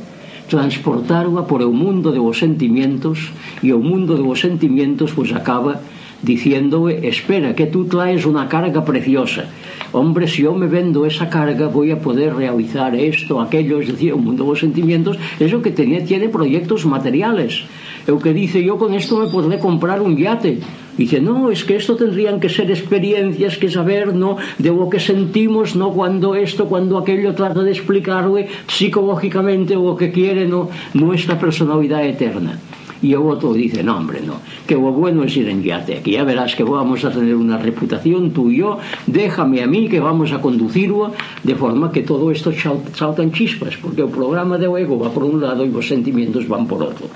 [0.52, 3.32] transportarla por o mundo dos sentimentos
[3.64, 5.80] e o mundo dos sentimentos pois pues, acaba
[6.22, 9.46] diciéndole, espera, que tú traes una carga preciosa.
[9.92, 14.14] Hombre, si yo me vendo esa carga, voy a poder realizar esto, aquello, es decir,
[14.14, 17.64] un mundo de los sentimientos, es lo que tiene, tiene proyectos materiales.
[18.06, 20.60] Lo que dice, yo con esto me podré comprar un yate.
[20.96, 24.36] Dice, no, es que esto tendrían que ser experiencias, que saber, ¿no?
[24.58, 25.90] De lo que sentimos, ¿no?
[25.90, 30.68] Cuando esto, cuando aquello trata de explicarle psicológicamente lo que quiere, ¿no?
[30.94, 32.58] Nuestra personalidad eterna
[33.02, 34.36] y el otro dice, no hombre, no,
[34.66, 37.58] que lo bueno es ir en yate, que ya verás que vamos a tener una
[37.58, 42.30] reputación tú y yo, déjame a mí que vamos a conducirlo de forma que todo
[42.30, 42.52] esto
[42.94, 46.66] saltan chispas, porque el programa de ego va por un lado y los sentimientos van
[46.66, 47.08] por otro.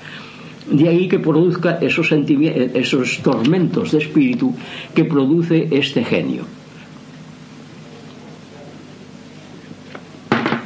[0.69, 4.53] De ahí que produzca esos, esos tormentos de espíritu
[4.93, 6.43] que produce este genio.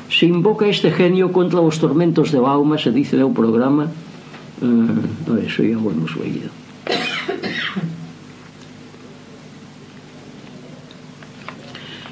[0.10, 3.88] Se invoca este genio contra los tormentos de alma, se dice en el programa,
[4.62, 6.42] 嗯，对，谁也不能随意。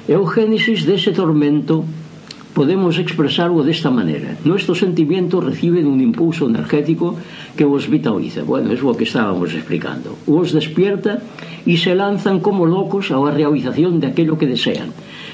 [0.08, 1.84] E o génesis dese tormento
[2.52, 4.36] podemos expresarlo desta maneira.
[4.44, 7.16] Nuestro sentimiento reciben un impulso energético
[7.56, 8.42] que os vitaliza.
[8.42, 10.18] Bueno, es lo que estábamos explicando.
[10.26, 11.22] Os despierta
[11.64, 14.90] y se lanzan como locos a la realización de aquello que desean.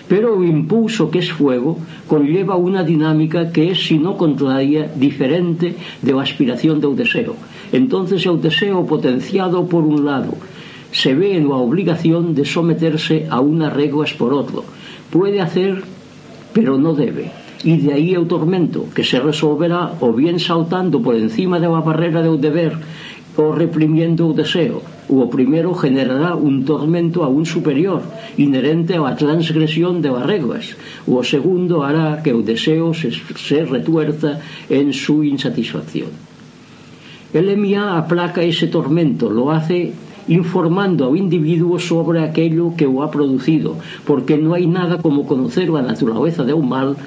[0.08, 5.74] Pero o impulso que es fuego conlleva unha dinámica que é, si non contraria, diferente
[6.02, 7.34] de a aspiración do deseo.
[7.74, 10.38] Entonces é o deseo potenciado por un lado,
[10.92, 14.64] se ve en la obligación de someterse a unas reglas por otro.
[15.10, 15.82] Puede hacer,
[16.52, 17.30] pero no debe.
[17.64, 21.80] Y de ahí el tormento, que se resolverá o bien saltando por encima de la
[21.80, 22.78] barrera del deber
[23.36, 28.02] o reprimiendo el deseo, o primeiro generará un tormento aún superior
[28.36, 30.74] inherente a la transgresión de barregas
[31.06, 36.10] o segundo hará que o deseo se, se retuerza en su insatisfacción.
[37.32, 39.94] El Elemia aplaca ese tormento lo hace
[40.28, 45.70] informando ao individuo sobre aquello que o ha producido porque non hai nada como conocer
[45.70, 46.98] a naturaleza de un mal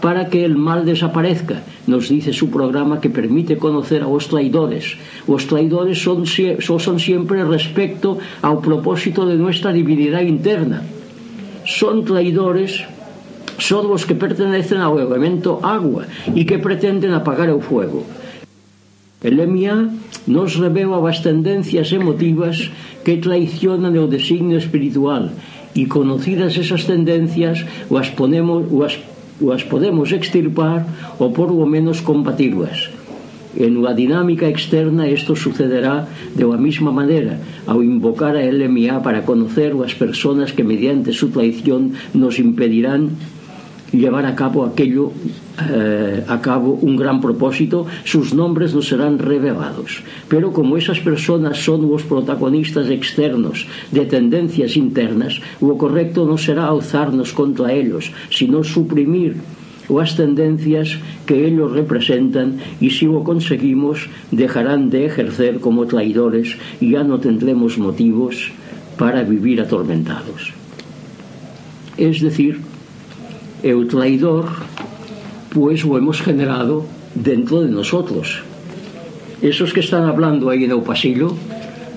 [0.00, 1.62] para que el mal desaparezca.
[1.86, 4.96] Nos dice su programa que permite conocer aos traidores.
[5.26, 10.82] Os traidores son, son siempre respecto ao propósito de nuestra divinidad interna.
[11.64, 12.86] Son traidores
[13.58, 18.06] son os que pertenecen ao elemento agua e que pretenden apagar o fuego.
[19.18, 19.90] Elemia
[20.30, 22.70] nos revela as tendencias emotivas
[23.02, 25.34] que traicionan o designio espiritual
[25.74, 28.94] e conocidas esas tendencias, as ponemos, as
[29.46, 30.82] as podemos extirpar
[31.22, 32.90] ou por lo menos combatirlas.
[33.58, 39.24] En unha dinámica externa isto sucederá de a mesma maneira ao invocar a LMA para
[39.24, 43.16] conocer as personas que mediante su traición nos impedirán
[43.92, 45.12] llevar a cabo aquello
[45.70, 50.02] eh, a cabo un gran propósito, sus nombres no serán revelados.
[50.28, 56.68] Pero como esas personas son los protagonistas externos de tendencias internas, lo correcto no será
[56.68, 59.36] alzarnos contra ellos, sino suprimir
[59.88, 66.92] las tendencias que ellos representan y si lo conseguimos dejarán de ejercer como traidores y
[66.92, 68.52] ya no tendremos motivos
[68.98, 70.52] para vivir atormentados.
[71.96, 72.60] Es decir,
[73.62, 74.46] e o traidor
[75.50, 76.84] pois o hemos generado
[77.14, 78.42] dentro de nosotros.
[79.42, 81.34] Esos que están hablando aí no pasillo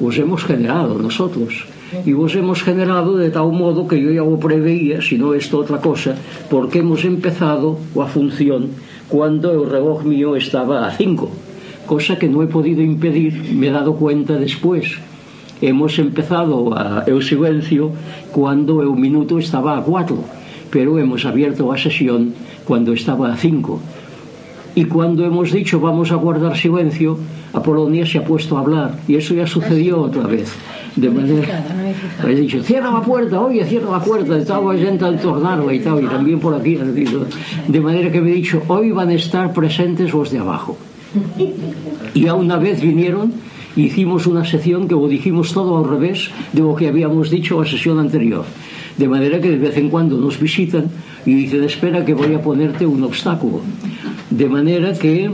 [0.02, 1.66] os hemos generado nosotros
[2.06, 5.60] y vos hemos generado de tal modo que yo ya o preveía, si no esto
[5.60, 6.16] otra cosa,
[6.50, 8.72] porque hemos empezado a función
[9.10, 11.30] cuando o reloj mío estaba a 5,
[11.86, 14.96] cosa que no he podido impedir, me he dado cuenta después.
[15.62, 17.92] Hemos empezado a, o silencio
[18.32, 20.41] cuando o minuto estaba a 4
[20.72, 22.34] pero hemos abierto la sesión
[22.66, 23.80] cuando estaba a 5.
[24.74, 27.18] Y cuando hemos dicho vamos a guardar silencio,
[27.54, 30.56] Apolonia se ha puesto a hablar y eso ya sucedió otra vez.
[30.96, 31.64] De manera,
[32.28, 36.04] he dicho, cierra la puerta, oye, cierra la puerta, estaba gente al tornado y tal,
[36.04, 36.78] y también por aquí.
[37.68, 40.78] De manera que me he dicho, hoy van a estar presentes los de abajo.
[42.14, 43.32] Y a una vez vinieron,
[43.78, 47.70] hicimos una sesión que lo dijimos todo al revés de lo que habíamos dicho la
[47.70, 48.44] sesión anterior.
[48.98, 50.90] De manera que de vez en cuando nos visitan
[51.26, 53.62] y dicen, espera que voy a ponerte un obstáculo.
[54.30, 55.32] De manera que,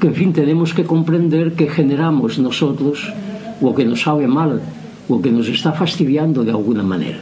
[0.00, 3.12] que en fin, tenemos que comprender que generamos nosotros
[3.60, 4.62] lo que nos sabe mal,
[5.08, 7.20] lo que nos está fastidiando de alguna maneira.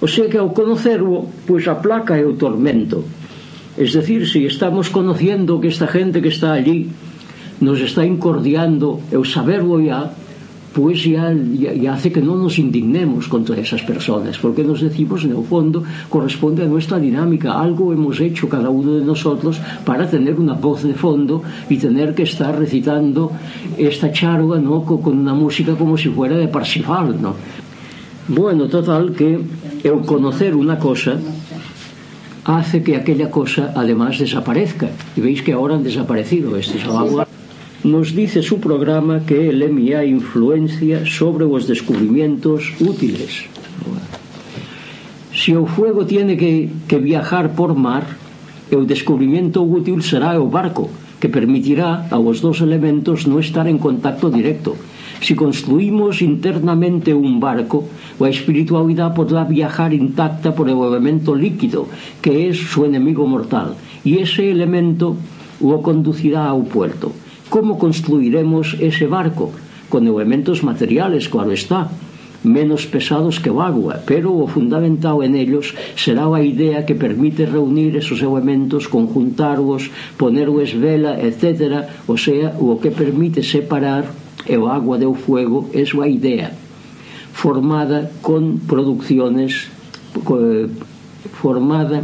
[0.00, 3.04] O sea que ao conocerlo, pues aplaca o tormento.
[3.76, 6.92] Es decir, si estamos conociendo que esta gente que está allí
[7.60, 10.12] nos está incordiando, el saberlo ya,
[10.74, 15.24] pois ya, ya, ya hace que non nos indignemos contra esas personas, porque nos decimos,
[15.24, 20.34] no fondo, corresponde a nuestra dinámica, algo hemos hecho cada uno de nosotros para tener
[20.34, 23.30] una voz de fondo y tener que estar recitando
[23.78, 24.82] esta charla ¿no?
[24.84, 27.34] con una música como si fuera de Parsifal, ¿no?
[28.26, 29.38] Bueno, total que
[29.84, 31.18] el conocer una cosa
[32.44, 34.88] hace que aquella cosa además desaparezca.
[35.16, 37.28] Y veis que ahora han desaparecido estos aguas
[37.84, 43.44] nos dice su programa que LMA influencia sobre os descubrimientos útiles.
[45.36, 48.16] Se o fuego tiene que, que viajar por mar,
[48.70, 50.88] el o útil será o barco,
[51.20, 54.80] que permitirá a los dos elementos non estar en contacto directo.
[55.20, 57.84] Se construimos internamente un barco,
[58.16, 61.84] a espiritualidade podrá viajar intacta por o elemento líquido,
[62.24, 63.76] que é su enemigo mortal,
[64.08, 65.20] e ese elemento
[65.60, 67.23] o conducirá ao puerto
[67.54, 69.52] como construiremos ese barco?
[69.88, 71.86] Con elementos materiales, claro está,
[72.42, 77.46] menos pesados que o agua, pero o fundamental en ellos será a idea que permite
[77.46, 81.86] reunir esos elementos, conjuntarlos, ponerles vela, etc.
[82.10, 84.10] O sea, o que permite separar
[84.50, 86.50] o agua del fuego é a idea
[87.30, 89.70] formada con producciones
[91.38, 92.02] formada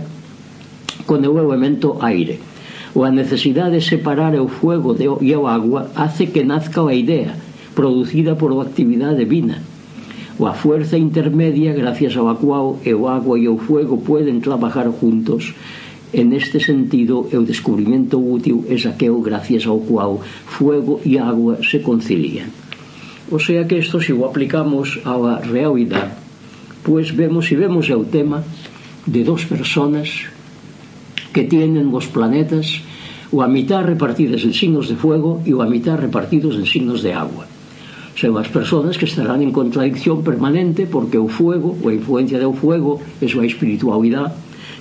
[1.10, 2.49] con el elemento aire
[2.94, 6.94] ou a necesidade de separar o fuego de, e o agua hace que nazca a
[6.94, 7.34] idea
[7.74, 9.62] producida por a actividade divina
[10.40, 14.88] Ou a fuerza intermedia gracias ao acuao e o agua e o fuego poden trabajar
[14.88, 15.52] juntos
[16.12, 21.84] en este sentido, o descubrimento útil é aquel gracias ao cual fuego e agua se
[21.84, 22.48] concilian.
[23.30, 26.16] O sea que isto, se o aplicamos á realidade,
[26.82, 28.42] pois vemos, se vemos o tema
[29.06, 30.26] de dos personas
[31.32, 32.82] que tienen os planetas
[33.30, 37.06] ou a mitad repartidas en signos de fuego e ou a mitad repartidos en signos
[37.06, 37.46] de agua.
[38.18, 42.50] Son as persoas que estarán en contradicción permanente porque o fuego, ou a influencia do
[42.52, 44.34] fuego, é súa espiritualidade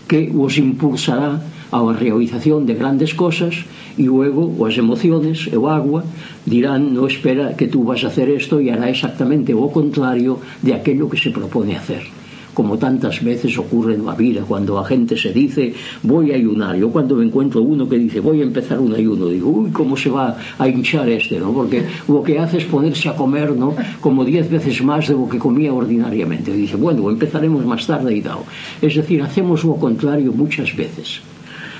[0.10, 1.38] que os impulsará
[1.70, 6.02] a realización de grandes cosas e o ego, as emociones e o agua
[6.50, 10.74] dirán, no espera que tú vas a hacer esto e hará exactamente o contrario de
[10.74, 12.19] aquello que se propone hacer
[12.54, 15.74] como tantas veces ocurre en la vida, cuando la gente se dice
[16.04, 16.76] voy a ayunar.
[16.76, 19.96] Yo cuando me encuentro uno que dice voy a empezar un ayuno, digo, uy, ¿cómo
[19.96, 21.40] se va a hinchar este?
[21.40, 21.52] ¿no?
[21.54, 23.76] Porque lo que hace es ponerse a comer ¿no?
[24.02, 26.52] como diez veces más de lo que comía ordinariamente.
[26.52, 28.40] Y dice, bueno, empezaremos más tarde y tal.
[28.82, 31.22] Es decir, hacemos lo contrario muchas veces.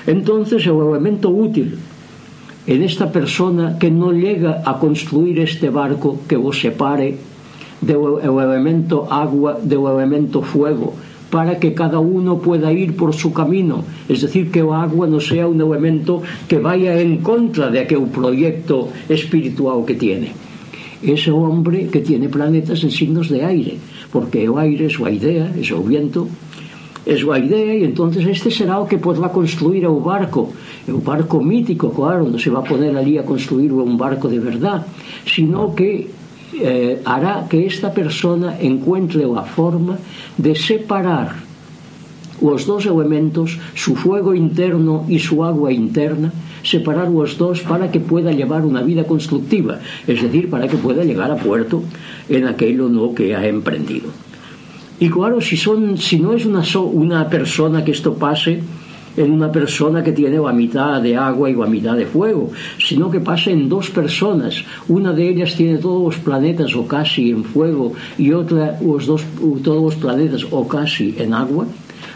[0.06, 1.78] Entonces el elemento útil
[2.66, 7.29] en esta persona que no llega a construir este barco que os separe
[7.80, 10.94] de o elemento agua, de o elemento fuego,
[11.30, 15.22] para que cada uno pueda ir por su camino, es decir, que o agua non
[15.22, 16.20] sea un elemento
[16.50, 20.34] que vaya en contra de aquel proyecto espiritual que tiene.
[21.00, 23.80] Ese hombre que tiene planetas en signos de aire,
[24.12, 26.28] porque o aire é súa idea, é o viento,
[27.06, 30.52] é súa idea e entonces este será o que podrá construir o barco
[30.90, 34.36] o barco mítico, claro, non se va a poner ali a construir un barco de
[34.36, 34.84] verdad
[35.24, 36.19] sino que
[36.52, 39.98] eh, hará que esta persona encuentre la forma
[40.36, 41.34] de separar
[42.40, 46.32] los dos elementos, su fuego interno y su agua interna,
[46.62, 51.04] separar los dos para que pueda llevar una vida constructiva, es decir, para que pueda
[51.04, 51.82] llegar a puerto
[52.28, 54.08] en aquello no que ha emprendido.
[54.98, 58.60] Y claro, si, son, si no es una, una persona que esto pase,
[59.16, 63.10] en una persona que tiene la mitad de agua y la mitad de fuego, sino
[63.10, 64.64] que pasa en dos personas.
[64.88, 69.24] Una de ellas tiene todos los planetas o casi en fuego y otra los dos,
[69.62, 71.66] todos los planetas o casi en agua.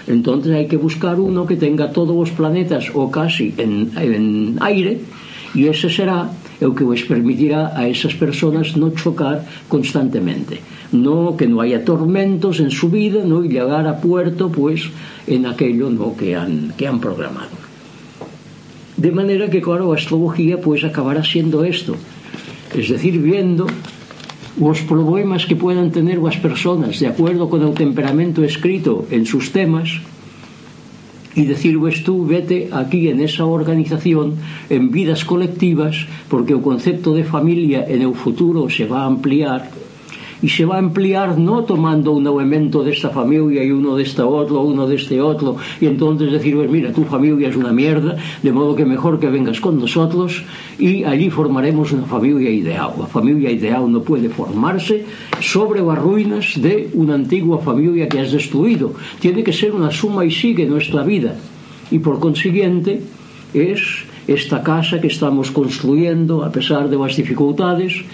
[0.06, 5.00] Entonces hay que buscar uno que tenga todos los planetas o casi en, en aire
[5.54, 6.28] y ese será
[6.60, 10.62] é o que vos permitirá a esas personas non chocar constantemente.
[10.94, 14.86] No que non haya tormentos en su vida no y llegar a puerto pues
[15.26, 17.56] en aquello no que han, que han programado.
[18.94, 21.98] De manera que claro a astrología pues acabará siendo esto.
[22.74, 23.66] Es decir, viendo
[24.60, 29.50] os problemas que puedan tener as personas de acuerdo con o temperamento escrito en sus
[29.50, 29.98] temas
[31.34, 34.36] y decirles tú vete aquí en esa organización
[34.70, 39.70] en vidas colectivas porque o concepto de familia en o futuro se va a ampliar
[40.44, 44.84] e se va ampliar no tomando un elemento desta familia e uno desta outro, uno
[44.84, 48.84] deste outro e entonces decir, pues mira, tu familia es una mierda de modo que
[48.84, 50.44] mejor que vengas con nosotros
[50.76, 55.06] e allí formaremos una familia ideal a familia ideal no puede formarse
[55.40, 58.94] sobre as ruinas de una antigua familia que has destruido.
[59.20, 61.36] Tiene que ser una suma y sigue nuestra vida.
[61.90, 63.02] Y por consiguiente
[63.52, 63.80] es
[64.26, 68.04] esta casa que estamos construyendo a pesar de las dificultades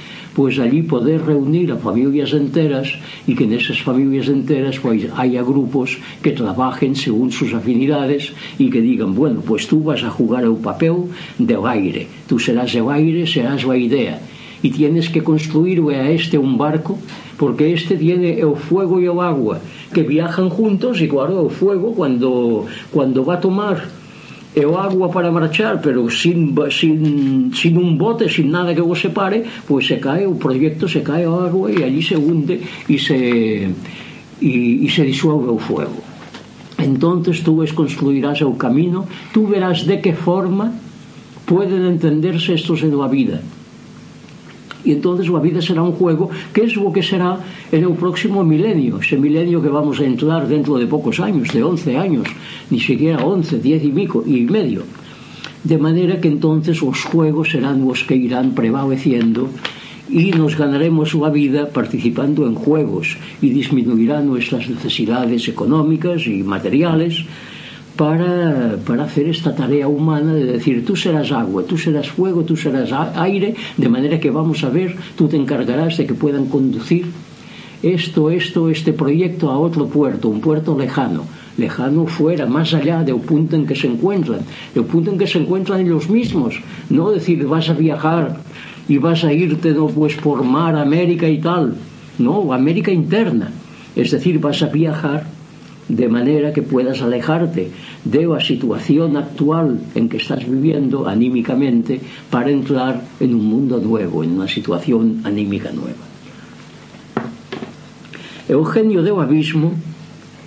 [0.41, 2.97] pois allí poder reunir a familias enteras
[3.28, 8.80] e que nesas familias enteras pois haya grupos que trabajen según sus afinidades e que
[8.80, 13.28] digan, bueno, pois tú vas a jugar o papel de aire, tú serás o aire,
[13.28, 14.16] serás a idea
[14.64, 16.97] y tienes que construir a este un barco
[17.36, 19.61] porque este tiene o fuego e o agua
[19.93, 23.99] que viajan juntos e claro, o fuego cuando, cuando va a tomar
[24.55, 28.98] e o agua para marchar, pero sin, sin, sin un bote, sin nada que vos
[28.98, 32.98] separe, pois se cae o proyecto, se cae o agua e allí se hunde e
[32.98, 33.70] se,
[34.42, 34.53] e,
[34.84, 36.03] e se disuelve o fuego.
[36.78, 40.74] Entonces tú ves construirás o camino, tú verás de que forma
[41.46, 43.42] pueden entenderse estos en la vida.
[44.84, 47.38] Y entonces la vida será un juego que es lo que será
[47.70, 51.62] en el próximo milenio ese milenio que vamos a entrar dentro de pocos años de
[51.62, 52.26] 11 años
[52.70, 54.82] ni siquiera 11, 10 y, mico, y medio.
[55.64, 59.50] De manera que entonces los juegos serán los que irán prevaleciendo
[60.08, 67.24] y nos ganaremos la vida participando en juegos y disminuirán nuestras necesidades económicas y materiales
[68.01, 72.57] para, para hacer esta tarea humana de decir tú serás agua, tú serás fuego, tú
[72.57, 77.05] serás aire, de manera que vamos a ver, tú te encargarás de que puedan conducir
[77.82, 81.24] esto, esto, este proyecto a otro puerto, un puerto lejano,
[81.59, 84.40] lejano fuera, más allá del punto en que se encuentran,
[84.74, 88.40] el punto en que se encuentran ellos mismos, no decir vas a viajar
[88.88, 91.74] y vas a irte no pues por mar América y tal,
[92.18, 93.53] no, América interna,
[93.94, 95.39] es decir, vas a viajar
[95.97, 97.70] de manera que puedas alejarte
[98.05, 104.22] de la situación actual en que estás viviendo anímicamente para entrar en un mundo nuevo,
[104.22, 106.07] en una situación anímica nueva.
[108.49, 109.72] Eugenio de Abismo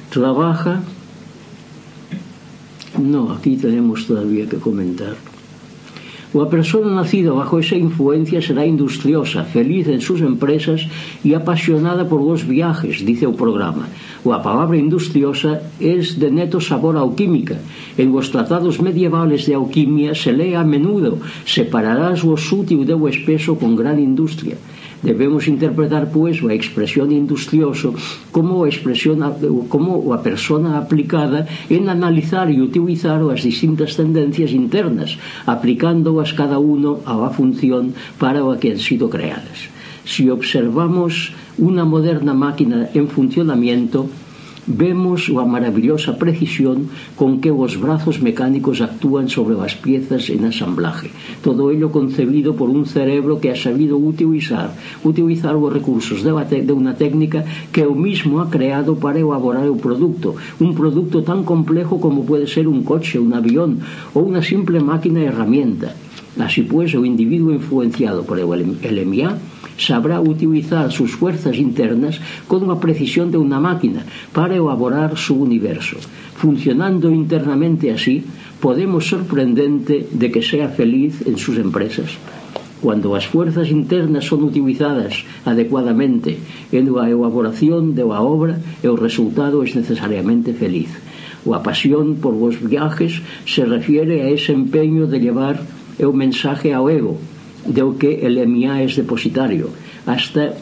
[0.10, 0.82] trabaja...
[3.00, 5.16] No, aquí tenemos todavía que comentar.
[6.34, 10.81] La persona nacida bajo esa influencia será industriosa, feliz en sus empresas
[11.23, 13.88] y apasionada por los viajes, dice el programa.
[14.25, 17.59] La palabra industriosa es de neto sabor alquímica.
[17.99, 23.07] En los tratados medievales de alquimia se lee a menudo, separarás lo sutil de lo
[23.07, 24.57] espeso con gran industria.
[25.04, 27.91] Debemos interpretar, pois, a expresión industrioso
[28.32, 29.20] como a expresión
[29.68, 37.04] como a persona aplicada en analizar e utilizar as distintas tendencias internas, aplicándoas cada uno
[37.04, 39.68] á función para a que han sido creadas.
[40.08, 44.08] Si observamos una moderna máquina en funcionamiento,
[44.66, 46.88] Vemos a maravillosa precisión
[47.20, 51.11] con que os brazos mecánicos actúan sobre as piezas en asamblaje.
[51.43, 54.72] Todo ello concebido por un cerebro que ha sabido utilizar,
[55.03, 56.32] utilizar os recursos de,
[56.64, 57.43] de unha técnica
[57.76, 60.39] que o mismo ha creado para elaborar o produto.
[60.64, 63.84] Un produto tan complejo como pode ser un coche, un avión
[64.16, 65.91] ou unha simple máquina herramienta.
[66.39, 68.47] Así pues, o individuo influenciado por el,
[68.80, 69.38] el MIA,
[69.78, 75.97] sabrá utilizar sus fuerzas internas con la precisión de una máquina para elaborar su universo.
[76.36, 78.24] Funcionando internamente así,
[78.59, 82.17] podemos sorprendente de que sea feliz en sus empresas.
[82.82, 86.38] Cuando las fuerzas internas son utilizadas adecuadamente
[86.71, 90.89] en la elaboración de la obra, el resultado es necesariamente feliz.
[91.45, 95.61] La pasión por los viajes se refiere a ese empeño de llevar
[95.97, 97.17] el mensaje al ego,
[97.66, 99.70] do que LMA é depositario
[100.05, 100.55] hasta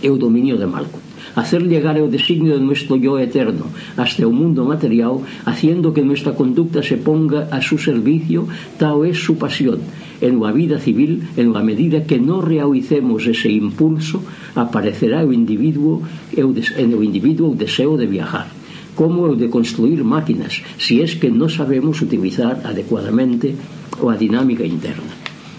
[0.00, 4.32] é o dominio de Malkuth hacer llegar o designio de nuestro yo eterno hasta o
[4.32, 9.78] mundo material, haciendo que nuestra conducta se ponga a su servicio, tal es su pasión,
[10.20, 14.22] en la vida civil, en la medida que no realicemos ese impulso,
[14.54, 16.02] aparecerá o individuo,
[16.34, 18.50] en o individuo o deseo de viajar.
[18.98, 23.54] Como o de construir máquinas, si es que no sabemos utilizar adecuadamente
[24.02, 25.17] a dinámica interna.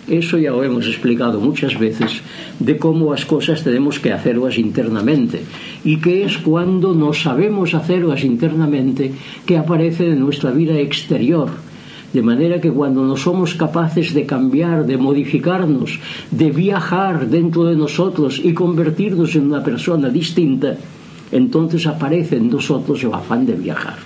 [0.09, 2.21] Eso ya lo hemos explicado muchas veces
[2.57, 5.43] de cómo las cosas tenemos que hacerlas internamente
[5.83, 9.11] y que es cuando no sabemos hacerlas internamente
[9.45, 11.49] que aparece en nuestra vida exterior.
[12.11, 15.99] De manera que cuando no somos capaces de cambiar, de modificarnos,
[16.31, 20.75] de viajar dentro de nosotros y convertirnos en una persona distinta,
[21.31, 23.97] entonces aparece en nosotros el afán de viajar.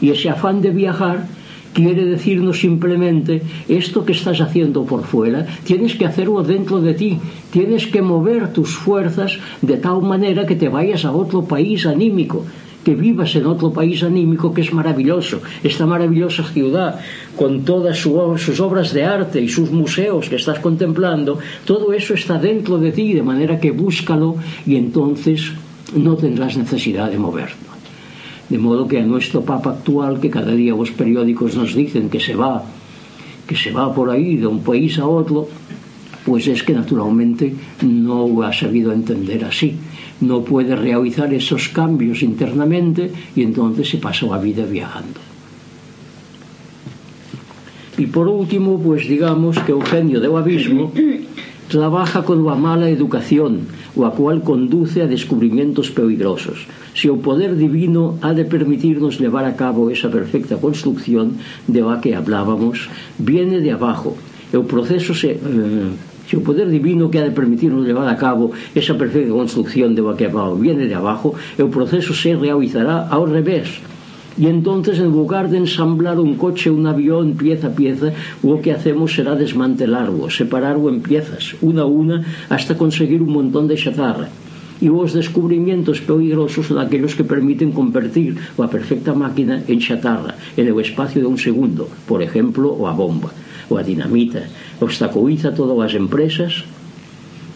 [0.00, 1.28] Y ese afán de viajar
[1.76, 7.18] quiere decirnos simplemente esto que estás haciendo por fuera, tienes que hacerlo dentro de ti,
[7.50, 12.46] tienes que mover tus fuerzas de tal manera que te vayas a otro país anímico,
[12.82, 16.98] que vivas en otro país anímico que es maravilloso, esta maravillosa ciudad,
[17.36, 22.38] con todas sus obras de arte y sus museos que estás contemplando, todo eso está
[22.38, 25.52] dentro de ti, de manera que búscalo y entonces
[25.94, 27.75] no tendrás necesidad de moverte.
[28.48, 32.20] De modo que a nuestro Papa actual, que cada día os periódicos nos dicen que
[32.20, 32.62] se va,
[33.46, 35.48] que se va por ahí de un país a otro,
[36.24, 39.74] pues es que naturalmente no lo ha sabido entender así.
[40.20, 45.20] No puede realizar esos cambios internamente y entonces se pasa la vida viajando.
[47.98, 50.92] Y por último, pues digamos que Eugenio del Abismo
[51.68, 53.66] trabaja con coa mala educación,
[53.98, 56.66] o a cual conduce a descubrimentos peligrosos.
[56.94, 62.00] Se o poder divino ha de permitirnos levar a cabo esa perfecta construcción de la
[62.00, 62.88] que hablábamos,
[63.18, 64.16] viene de abajo.
[64.54, 65.36] O proceso se...
[65.36, 69.94] Eh, Se o poder divino que ha de permitirnos levar a cabo esa perfecta construcción
[69.94, 70.26] de la que
[70.58, 73.78] viene de abajo, o proceso se realizará ao revés,
[74.38, 78.12] Y entonces, en lugar de ensamblar un coche, un avión, pieza a pieza,
[78.42, 83.66] lo que hacemos será desmantelarlo, separarlo en piezas, una a una, hasta conseguir un montón
[83.66, 84.28] de chatarra.
[84.78, 90.66] Y los descubrimientos peligrosos son aquellos que permiten convertir la perfecta máquina en chatarra en
[90.66, 93.32] el espacio de un segundo, por ejemplo, la bomba,
[93.70, 94.42] o la dinamita.
[94.80, 96.64] Obstaculiza todas las empresas,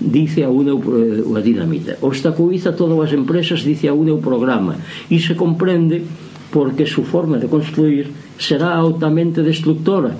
[0.00, 1.96] dice a una eh, la dinamita.
[2.00, 4.76] Obstaculiza todas las empresas, dice a un programa.
[5.10, 6.02] Y se comprende
[6.52, 10.16] porque su forma de construir será altamente destructora.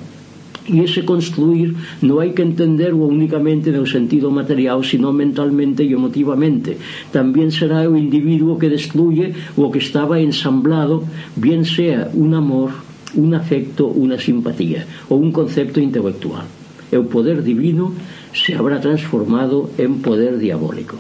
[0.67, 5.93] Y ese construir no hay que entenderlo únicamente en el sentido material, sino mentalmente y
[5.93, 6.77] emotivamente.
[7.11, 11.03] También será el individuo que destruye lo que estaba ensamblado,
[11.35, 12.71] bien sea un amor,
[13.15, 16.45] un afecto, una simpatía o un concepto intelectual.
[16.93, 17.93] El poder divino
[18.33, 20.97] se habrá transformado en poder diabólico.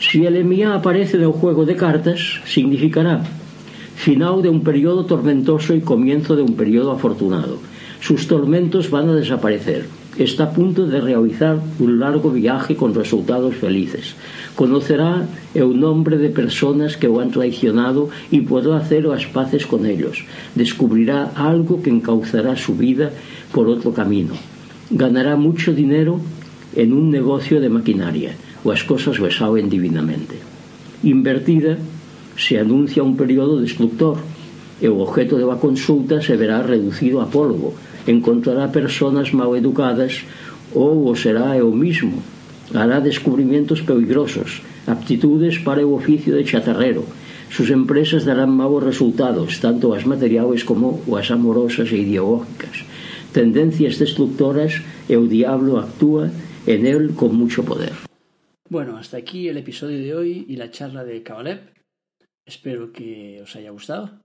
[0.00, 3.22] Si el Emia aparece en el juego de cartas, significará
[3.94, 7.58] final de un periodo tormentoso y comienzo de un periodo afortunado.
[8.00, 9.86] Sus tormentos van a desaparecer.
[10.18, 14.14] Está a punto de realizar un largo viaje con resultados felices.
[14.54, 19.86] Conocerá el nombre de personas que lo han traicionado y podrá hacer las paces con
[19.86, 20.24] ellos.
[20.54, 23.10] Descubrirá algo que encauzará su vida
[23.52, 24.34] por otro camino.
[24.90, 26.20] Ganará mucho dinero
[26.76, 28.36] en un negocio de maquinaria.
[28.64, 30.36] Las cosas le salen divinamente.
[31.02, 31.76] Invertida
[32.36, 34.18] se anuncia un período destructor
[34.80, 37.74] e o objeto da consulta se verá reducido a polvo
[38.06, 40.26] encontrará personas mal educadas
[40.74, 42.22] ou o será eu mismo
[42.74, 47.06] hará descubrimientos peligrosos aptitudes para o oficio de chatarrero
[47.54, 52.82] sus empresas darán malos resultados, tanto as materiais como as amorosas e ideológicas.
[53.30, 56.34] Tendencias destructoras e o diablo actúa
[56.66, 57.94] en él con mucho poder.
[58.66, 61.73] Bueno, hasta aquí el episodio de hoy y la charla de Cabalep.
[62.46, 64.22] Espero que os haya gustado.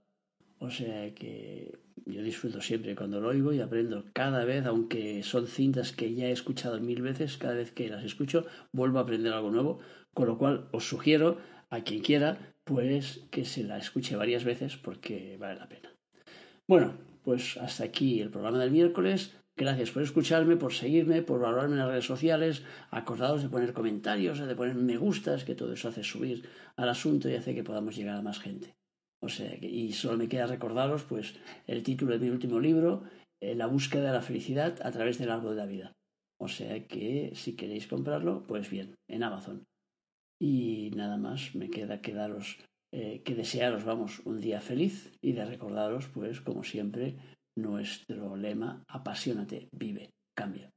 [0.58, 5.46] O sea que yo disfruto siempre cuando lo oigo y aprendo cada vez, aunque son
[5.46, 9.32] cintas que ya he escuchado mil veces, cada vez que las escucho vuelvo a aprender
[9.32, 9.78] algo nuevo,
[10.12, 11.38] con lo cual os sugiero
[11.70, 15.90] a quien quiera pues que se la escuche varias veces porque vale la pena.
[16.68, 19.36] Bueno, pues hasta aquí el programa del miércoles.
[19.56, 22.62] Gracias por escucharme, por seguirme, por valorarme en las redes sociales.
[22.90, 26.48] Acordados de poner comentarios, de poner me gustas, que todo eso hace subir
[26.80, 28.74] al asunto y hace que podamos llegar a más gente.
[29.22, 31.34] O sea, y solo me queda recordaros pues
[31.66, 33.04] el título de mi último libro,
[33.40, 35.92] eh, La búsqueda de la felicidad a través del árbol de la vida.
[36.40, 39.66] O sea que si queréis comprarlo, pues bien, en Amazon.
[40.40, 42.56] Y nada más, me queda quedaros,
[42.92, 47.16] eh, que desearos, vamos, un día feliz y de recordaros, pues, como siempre,
[47.58, 50.70] nuestro lema, apasionate, vive, cambia.